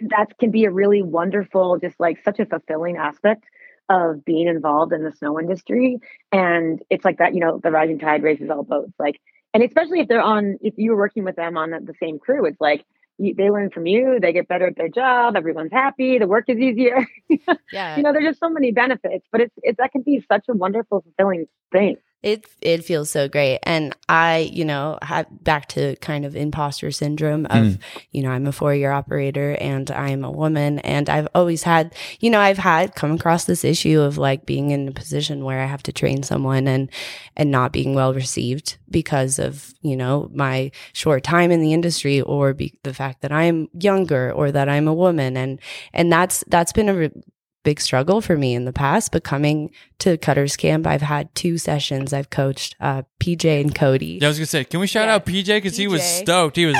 [0.00, 3.44] that can be a really wonderful, just like such a fulfilling aspect
[3.88, 5.98] of being involved in the snow industry.
[6.32, 8.92] And it's like that, you know, the rising tide raises all boats.
[8.98, 9.20] Like,
[9.54, 12.60] and especially if they're on, if you're working with them on the same crew, it's
[12.60, 12.84] like
[13.18, 16.44] you, they learn from you, they get better at their job, everyone's happy, the work
[16.48, 17.06] is easier.
[17.72, 17.96] yeah.
[17.96, 20.54] You know, there's just so many benefits, but it's, it's, that can be such a
[20.54, 21.96] wonderful, fulfilling thing.
[22.22, 26.90] It it feels so great, and I, you know, have back to kind of imposter
[26.90, 27.78] syndrome of, Mm.
[28.10, 31.94] you know, I'm a four year operator and I'm a woman, and I've always had,
[32.18, 35.60] you know, I've had come across this issue of like being in a position where
[35.60, 36.90] I have to train someone and
[37.36, 42.22] and not being well received because of you know my short time in the industry
[42.22, 45.60] or be, the fact that I'm younger or that I'm a woman, and
[45.92, 47.22] and that's that's been a re-
[47.66, 49.10] big struggle for me in the past.
[49.12, 52.12] But coming to Cutters Camp, I've had two sessions.
[52.12, 54.18] I've coached uh, PJ and Cody.
[54.22, 55.16] Yeah, I was gonna say, can we shout Yeah.
[55.16, 56.56] out PJ because he was stoked.
[56.56, 56.76] He was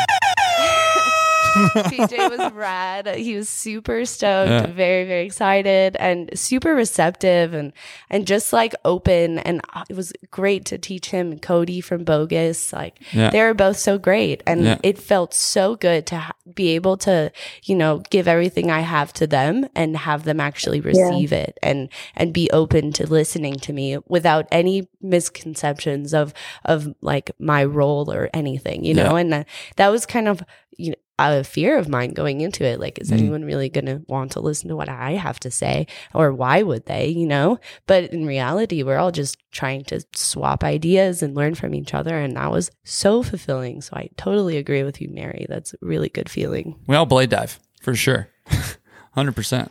[1.91, 3.07] PJ was rad.
[3.17, 4.67] He was super stoked, Yeah.
[4.67, 7.73] very very excited, and super receptive, and
[8.11, 9.39] and just like open.
[9.41, 12.73] And uh, it was great to teach him and Cody from Bogus.
[12.73, 13.31] Like Yeah.
[13.31, 14.79] they were both so great, and Yeah.
[14.83, 17.33] it felt so good to ha- be able to
[17.65, 21.89] you know give everything I have to them and have them actually receive it and
[22.15, 26.33] and be open to listening to me without any misconceptions of
[26.65, 29.17] of like my role or anything, you know.
[29.17, 29.45] And uh,
[29.77, 30.43] that was kind of
[30.77, 32.79] you know a fear of mine going into it.
[32.79, 33.19] Like, is Mm.
[33.19, 36.63] anyone really going to want to listen to what I have to say, or why
[36.63, 37.09] would they?
[37.09, 37.59] You know.
[37.87, 42.19] But in reality, we're all just trying to swap ideas and learn from each other,
[42.19, 43.81] and that was so fulfilling.
[43.81, 45.47] So I totally agree with you, Mary.
[45.49, 46.77] That's a really good feeling.
[46.87, 48.29] we all blade dive for sure,
[49.13, 49.71] hundred percent.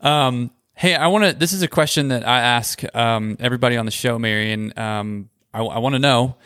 [0.00, 1.32] Um, hey, I want to.
[1.32, 5.28] This is a question that I ask um, everybody on the show, Mary, and um,
[5.52, 6.36] I, I want to know.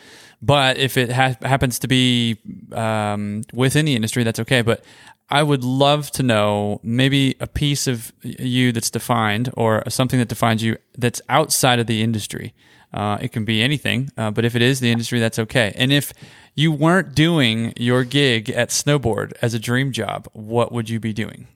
[0.45, 2.37] But if it ha- happens to be
[2.71, 4.61] um, within the industry, that's okay.
[4.61, 4.85] But
[5.27, 10.27] I would love to know maybe a piece of you that's defined or something that
[10.27, 12.53] defines you that's outside of the industry.
[12.93, 15.73] Uh, it can be anything, uh, but if it is the industry, that's okay.
[15.75, 16.13] And if
[16.53, 21.11] you weren't doing your gig at Snowboard as a dream job, what would you be
[21.11, 21.47] doing?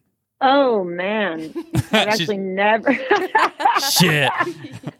[0.42, 2.94] Oh man, I've actually never.
[3.92, 4.32] Shit.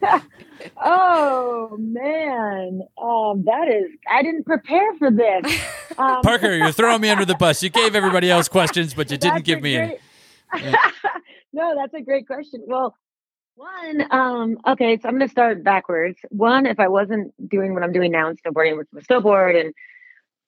[0.82, 3.90] oh man, um, that is.
[4.10, 5.60] I didn't prepare for this.
[5.98, 7.62] Um, Parker, you're throwing me under the bus.
[7.62, 9.98] You gave everybody else questions, but you didn't give a me any.
[10.52, 10.74] great-
[11.52, 12.62] no, that's a great question.
[12.66, 12.94] Well,
[13.56, 16.18] one, um, okay, so I'm going to start backwards.
[16.30, 19.74] One, if I wasn't doing what I'm doing now in snowboarding with the snowboard and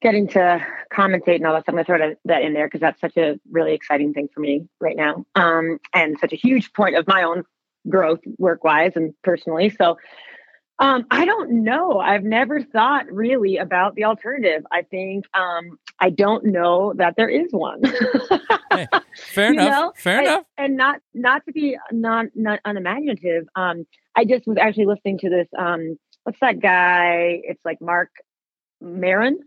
[0.01, 2.67] getting to commentate and all that stuff, I'm going to throw that, that in there
[2.67, 6.37] because that's such a really exciting thing for me right now, um, and such a
[6.37, 7.43] huge point of my own
[7.89, 9.71] growth work wise and personally.
[9.71, 9.99] So.
[10.79, 12.01] Um, I don't know.
[12.01, 14.65] I've never thought really about the alternative.
[14.73, 17.83] I think um, I don't know that there is one.
[18.73, 19.71] Hey, fair enough.
[19.71, 20.45] know, fair I- enough.
[20.59, 23.47] and not not to be not not unimaginative.
[23.55, 25.47] Um, I just was actually listening to this.
[25.57, 27.43] Um, what's that guy?
[27.45, 28.11] It's like Marc
[28.81, 29.39] Maron.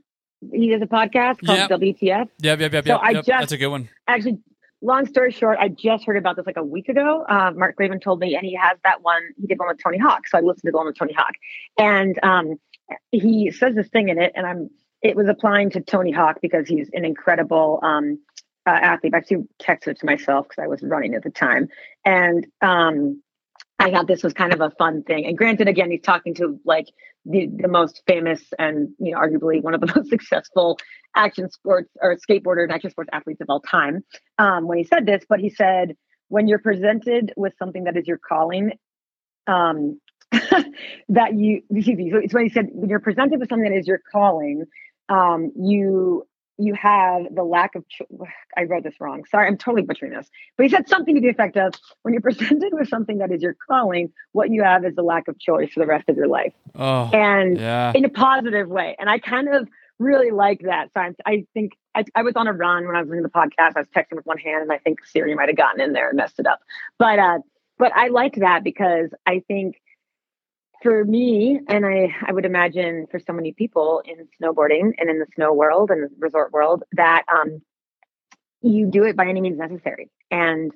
[0.53, 1.69] He does a podcast called Yep.
[1.71, 2.29] WTF.
[2.39, 3.01] Yep, yep, yep, so yep.
[3.03, 3.25] I yep.
[3.25, 3.89] just- That's a good one.
[4.07, 4.37] Actually,
[4.81, 7.25] long story short, I just heard about this like a week ago.
[7.27, 9.21] Uh, Mark Graven told me, and he has that one.
[9.39, 11.33] He did one with Tony Hawk, so I listened to the one with Tony Hawk,
[11.77, 12.59] and um,
[13.11, 14.69] he says this thing in it, and I'm.
[15.01, 18.17] It was applying to Tony Hawk because he's an incredible um,
[18.65, 19.13] uh, athlete.
[19.13, 21.69] I actually texted it to myself because I was running at the time,
[22.03, 23.21] and um,
[23.77, 25.25] I thought this was kind of a fun thing.
[25.25, 26.87] And granted, again, he's talking to like
[27.25, 30.77] the, the most famous and you know arguably one of the most successful
[31.15, 34.03] action sports or skateboarder and action sports athletes of all time
[34.37, 35.23] um, when he said this.
[35.27, 35.95] But he said
[36.29, 38.71] when you're presented with something that is your calling.
[39.47, 39.99] Um,
[41.09, 43.77] that you excuse me, so it's when he said when you're presented with something that
[43.77, 44.65] is your calling
[45.09, 46.27] um, you
[46.57, 48.07] you have the lack of cho-
[48.57, 51.27] i wrote this wrong sorry i'm totally butchering this but he said something to the
[51.29, 54.95] effect of when you're presented with something that is your calling what you have is
[54.95, 57.91] the lack of choice for the rest of your life Oh, and yeah.
[57.95, 59.67] in a positive way and i kind of
[59.99, 62.99] really like that so I, I think I, I was on a run when i
[63.01, 65.49] was doing the podcast i was texting with one hand and i think siri might
[65.49, 66.59] have gotten in there and messed it up
[66.99, 67.39] but uh
[67.77, 69.75] but i like that because i think
[70.85, 75.17] for me, and I, I would imagine for so many people in snowboarding and in
[75.17, 77.63] the snow world and resort world, that um,
[78.61, 80.11] you do it by any means necessary.
[80.29, 80.71] And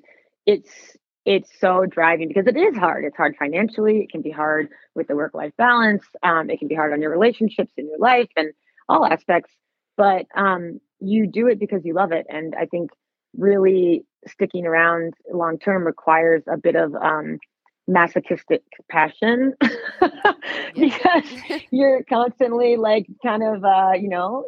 [0.47, 3.05] it's it's so driving because it is hard.
[3.05, 3.99] It's hard financially.
[3.99, 6.03] It can be hard with the work life balance.
[6.23, 8.51] Um, it can be hard on your relationships in your life and
[8.87, 9.51] all aspects.
[9.95, 12.25] But um, you do it because you love it.
[12.29, 12.89] And I think
[13.37, 17.37] really sticking around long term requires a bit of um,
[17.89, 19.53] masochistic passion.
[20.75, 21.23] Because
[21.71, 24.45] you're constantly like kind of uh you know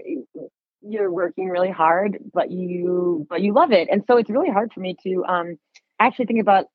[0.81, 3.89] you're working really hard but you but you love it.
[3.91, 5.57] And so it's really hard for me to um
[5.99, 6.65] actually think about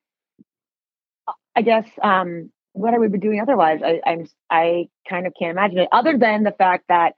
[1.56, 3.80] i guess um what i would be doing otherwise.
[3.84, 7.14] I i'm i kind of can't imagine it other than the fact that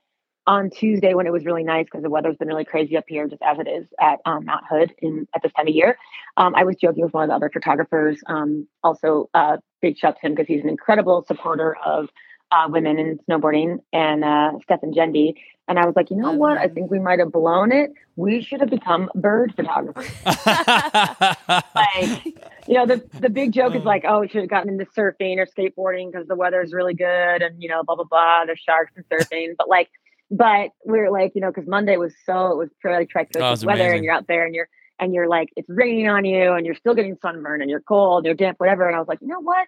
[0.49, 3.27] on Tuesday when it was really nice because the weather's been really crazy up here,
[3.27, 5.95] just as it is at um, Mount Hood in at this time of year.
[6.37, 8.19] Um, I was joking with one of the other photographers.
[8.25, 12.09] Um, also, uh, big shout to him because he's an incredible supporter of
[12.51, 15.35] uh, women in snowboarding and uh, Steph and Jendi.
[15.67, 16.57] And I was like, you know what?
[16.57, 17.91] I think we might have blown it.
[18.15, 20.09] We should have become bird photographers.
[20.25, 22.25] like,
[22.67, 25.37] you know, the the big joke is like, oh, we should have gotten into surfing
[25.37, 28.45] or skateboarding because the weather is really good and you know, blah blah blah.
[28.47, 29.89] There's sharks and surfing, but like,
[30.31, 33.41] but we are like, you know, because Monday was so it was Oh, it treacherous
[33.41, 33.95] was weather, amazing.
[33.97, 34.69] and you're out there and you're
[34.99, 38.25] and you're like, it's raining on you, and you're still getting sunburned, and you're cold,
[38.25, 38.85] you're damp, whatever.
[38.85, 39.67] And I was like, you know what?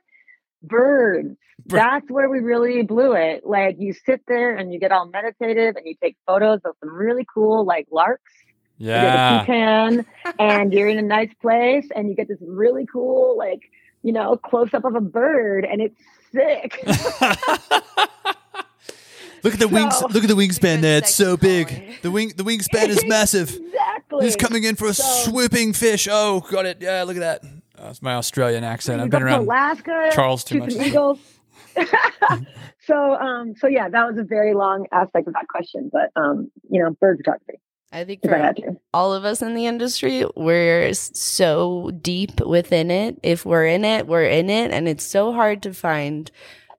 [0.61, 1.35] Birds.
[1.65, 3.45] Bir- That's where we really blew it.
[3.45, 6.93] Like you sit there and you get all meditative and you take photos of some
[6.93, 8.33] really cool like larks
[8.77, 8.95] Yeah.
[8.95, 9.95] you get a yeah.
[9.95, 10.05] toucan
[10.39, 13.61] and you're in a nice place and you get this really cool like
[14.03, 16.01] you know close up of a bird and it's
[16.31, 16.83] sick
[19.43, 20.01] Look at the wings.
[20.01, 20.97] Look at the wingspan there.
[20.99, 21.67] It's so big.
[21.67, 21.93] Calling.
[22.01, 22.33] The wing.
[22.35, 23.49] The wingspan is massive.
[23.49, 26.07] exactly He's coming in for a So- swooping fish.
[26.11, 26.77] Oh, got it.
[26.81, 27.43] Yeah, look at that.
[27.77, 29.01] That's my Australian accent.
[29.01, 29.41] I've been around.
[29.41, 30.73] alaska Charles too much.
[30.73, 31.19] some eagles
[32.85, 36.51] so um so yeah that was a very long aspect of that question but um
[36.69, 37.59] you know bird photography
[37.93, 38.53] I think for i
[38.93, 43.19] all of us in the industry, we're so deep within it.
[43.21, 46.31] If we're in it, we're in it, and it's so hard to find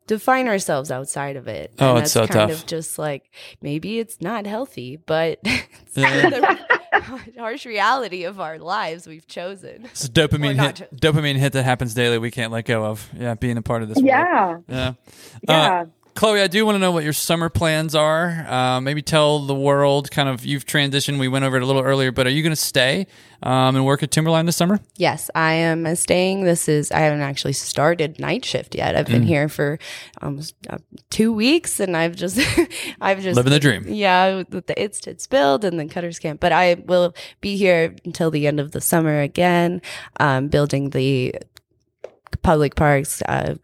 [0.07, 1.73] define ourselves outside of it.
[1.79, 2.61] Oh, and it's that's so kind tough.
[2.63, 3.31] of just like
[3.61, 6.31] maybe it's not healthy, but it's Yeah.
[6.31, 9.85] the harsh reality of our lives we've chosen.
[9.87, 10.97] It's a dopamine Or not hit.
[10.97, 12.19] Dopamine hit that happens daily.
[12.19, 13.09] We can't let go of.
[13.19, 13.97] Yeah, being a part of this.
[13.97, 14.07] world.
[14.07, 14.93] yeah Yeah.
[15.49, 15.85] yeah Uh,
[16.15, 18.45] Chloe, I do want to know what your summer plans are.
[18.47, 21.19] Uh, maybe tell the world kind of you've transitioned.
[21.19, 23.07] We went over it a little earlier, but are you going to stay
[23.43, 24.79] um, and work at Timberline this summer?
[24.97, 26.45] Yes, I am uh, staying.
[26.45, 28.95] This is I haven't actually started night shift yet.
[28.95, 29.11] I've Mm.
[29.13, 29.79] been here for
[30.21, 30.77] almost uh,
[31.09, 32.39] two weeks, and I've just
[33.01, 33.85] I've just Living the dream.
[33.89, 36.41] Yeah, with the it's it's build and then cutters camp.
[36.41, 39.81] But I will be here until the end of the summer again,
[40.21, 41.35] um, building the
[42.43, 43.55] public parks, uh,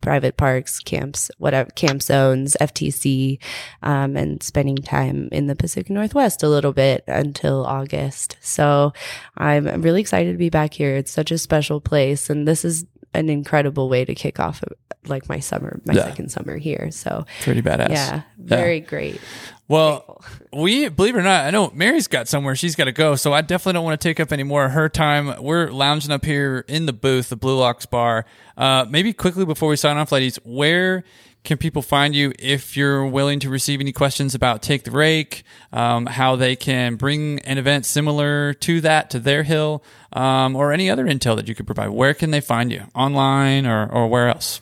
[0.00, 3.38] private parks, camps, whatever camp zones, FTC,
[3.82, 8.36] um, and spending time in the Pacific Northwest a little bit until August.
[8.40, 8.92] So
[9.36, 10.96] I'm really excited to be back here.
[10.96, 14.62] It's such a special place, and this is an incredible way to kick off
[15.06, 16.04] like my summer, my Yeah.
[16.04, 16.90] second summer here.
[16.90, 17.90] So Pretty badass.
[17.90, 19.20] yeah, very great.
[19.68, 20.22] Well,
[20.52, 23.32] we believe it or not, I know Mary's got somewhere she's got to go, so
[23.32, 25.42] I definitely don't want to take up any more of her time.
[25.42, 28.26] We're lounging up here in the booth, the Blue Ox Bar.
[28.56, 31.04] Uh, maybe quickly before we sign off, ladies, where
[31.42, 35.42] can people find you if you're willing to receive any questions about Take the Rake,
[35.72, 39.82] um, how they can bring an event similar to that to their hill,
[40.12, 41.88] um, or any other intel that you could provide?
[41.88, 42.82] Where can they find you?
[42.94, 44.60] Online or, or where else?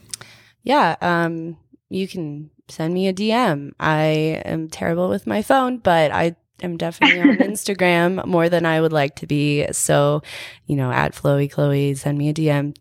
[0.69, 1.57] Yeah, um,
[1.89, 3.73] you can send me a DM.
[3.81, 8.83] I am terrible with my phone, but I am definitely on Instagram more than I
[8.83, 9.67] would like to be.
[9.73, 10.21] So,
[10.67, 12.77] you know, at Flowy Chloe, send me a DM.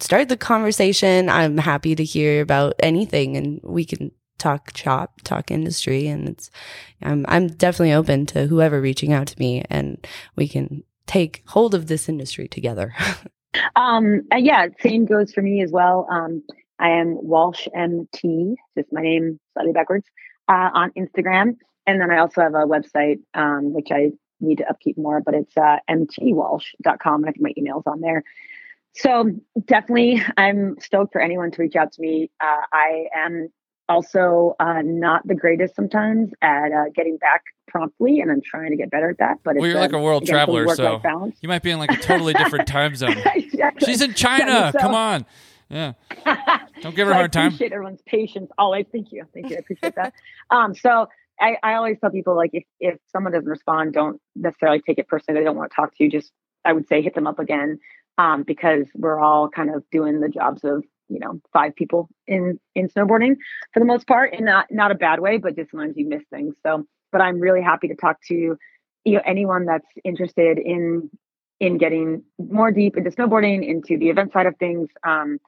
[0.00, 1.28] Start the conversation.
[1.28, 6.50] I'm happy to hear about anything, and we can talk shop, talk industry, and it's.
[7.02, 11.74] I'm I'm definitely open to whoever reaching out to me, and we can take hold
[11.74, 12.94] of this industry together.
[13.76, 16.06] Um, yeah, same goes for me as well.
[16.10, 16.42] Um,
[16.78, 20.06] I am Walsh MT, just my name slightly backwards,
[20.48, 21.56] uh, on Instagram.
[21.86, 24.10] And then I also have a website, um, which I
[24.40, 27.22] need to upkeep more, but it's uh, mtwalsh.com.
[27.22, 28.22] And I think my email's on there.
[28.94, 29.30] So
[29.66, 32.30] definitely, I'm stoked for anyone to reach out to me.
[32.40, 33.48] Uh, I am
[33.88, 38.76] also uh, not the greatest sometimes at uh, getting back promptly, and I'm trying to
[38.76, 39.38] get better at that.
[39.44, 41.36] But Well, it's, you're like uh, a world again, traveler, so balance.
[41.40, 43.16] you might be in like a totally different time zone.
[43.34, 43.86] Exactly.
[43.86, 44.70] She's in China.
[44.72, 45.26] So- Come on.
[45.68, 45.92] Yeah.
[46.80, 47.46] Don't give her a I hard time.
[47.48, 48.86] appreciate everyone's patience always.
[48.92, 49.24] Thank you.
[49.34, 49.56] Thank you.
[49.56, 50.14] I appreciate that.
[50.50, 51.08] Um, so
[51.40, 55.08] I, I always tell people like if, if someone doesn't respond, don't necessarily take it
[55.08, 55.40] personally.
[55.40, 56.10] They don't want to talk to you.
[56.10, 56.32] Just
[56.64, 57.78] I would say hit them up again.
[58.16, 62.58] Um, because we're all kind of doing the jobs of, you know, five people in
[62.74, 63.36] in snowboarding
[63.72, 66.24] for the most part, and not not a bad way, but just sometimes you miss
[66.30, 66.56] things.
[66.66, 68.34] So but I'm really happy to talk to
[69.04, 71.10] you know anyone that's interested in
[71.60, 74.88] in getting more deep into snowboarding, into the event side of things.
[75.06, 75.38] Um,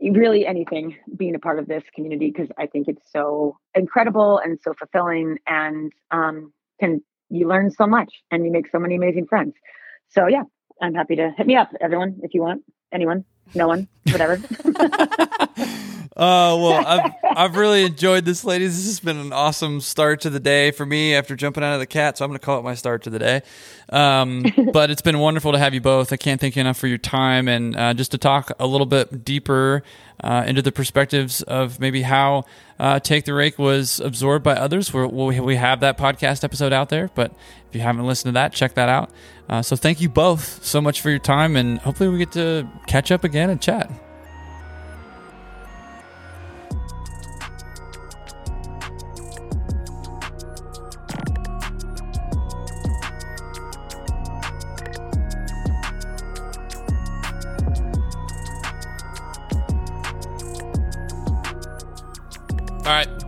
[0.00, 4.58] really anything being a part of this community because I think it's so incredible and
[4.62, 9.26] so fulfilling and um, can you learn so much and you make so many amazing
[9.26, 9.54] friends.
[10.08, 10.42] So yeah,
[10.80, 12.62] I'm happy to hit me up, everyone, if you want.
[12.92, 13.24] Anyone,
[13.54, 14.40] no one, whatever.
[16.16, 18.76] Oh well, I've I've really enjoyed this, ladies.
[18.76, 21.80] This has been an awesome start to the day for me after jumping out of
[21.80, 22.18] the cat.
[22.18, 23.42] So I'm going to call it my start to the day.
[23.90, 26.12] Um, but it's been wonderful to have you both.
[26.12, 28.86] I can't thank you enough for your time and uh, just to talk a little
[28.86, 29.82] bit deeper
[30.22, 32.44] uh, into the perspectives of maybe how
[32.78, 34.92] uh, Take the Rake was absorbed by others.
[34.92, 37.32] We're, we we have that podcast episode out there, but
[37.68, 39.10] if you haven't listened to that, check that out.
[39.48, 42.68] Uh, so thank you both so much for your time, and hopefully we get to
[42.86, 43.90] catch up again and chat.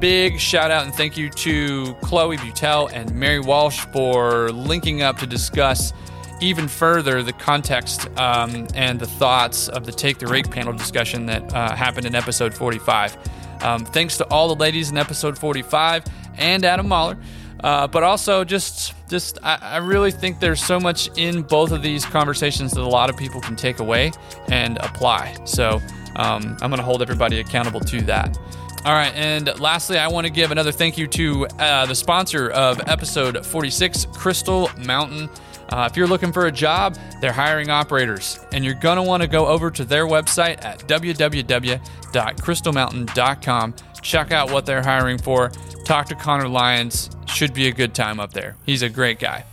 [0.06, 5.18] Big shout out and thank you to Chloe Butel and Mary Walsh for linking up
[5.18, 5.92] to discuss
[6.40, 11.26] even further the context um, and the thoughts of the Take the Rake panel discussion
[11.26, 13.18] that uh, happened in episode 45.
[13.62, 16.04] Um, thanks to all the ladies in episode 45
[16.36, 17.18] and Adam Mahler.
[17.64, 21.82] Uh, but also, just, just I, I really think there's so much in both of
[21.82, 24.12] these conversations that a lot of people can take away
[24.46, 25.36] and apply.
[25.46, 25.82] So
[26.14, 28.38] um, I'm going to hold everybody accountable to that.
[28.86, 32.50] All right, and lastly, I want to give another thank you to uh, the sponsor
[32.50, 35.28] of episode 46, Crystal Mountain.
[35.70, 39.24] Uh, if you're looking for a job, they're hiring operators, and you're going to want
[39.24, 43.74] to go over to their website at www.crystalmountain.com.
[44.02, 45.48] Check out what they're hiring for.
[45.84, 47.10] Talk to Connor Lyons.
[47.26, 48.54] Should be a good time up there.
[48.64, 49.46] He's a great guy.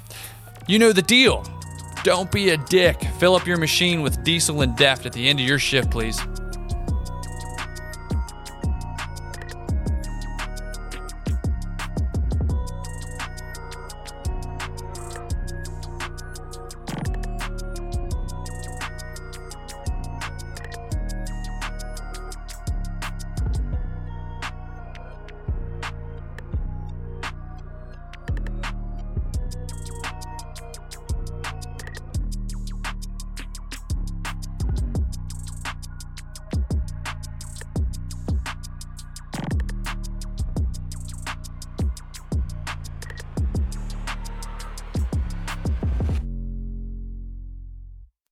[0.67, 1.43] You know the deal.
[2.03, 3.01] Don't be a dick.
[3.17, 6.21] Fill up your machine with diesel and DEF at the end of your shift, please.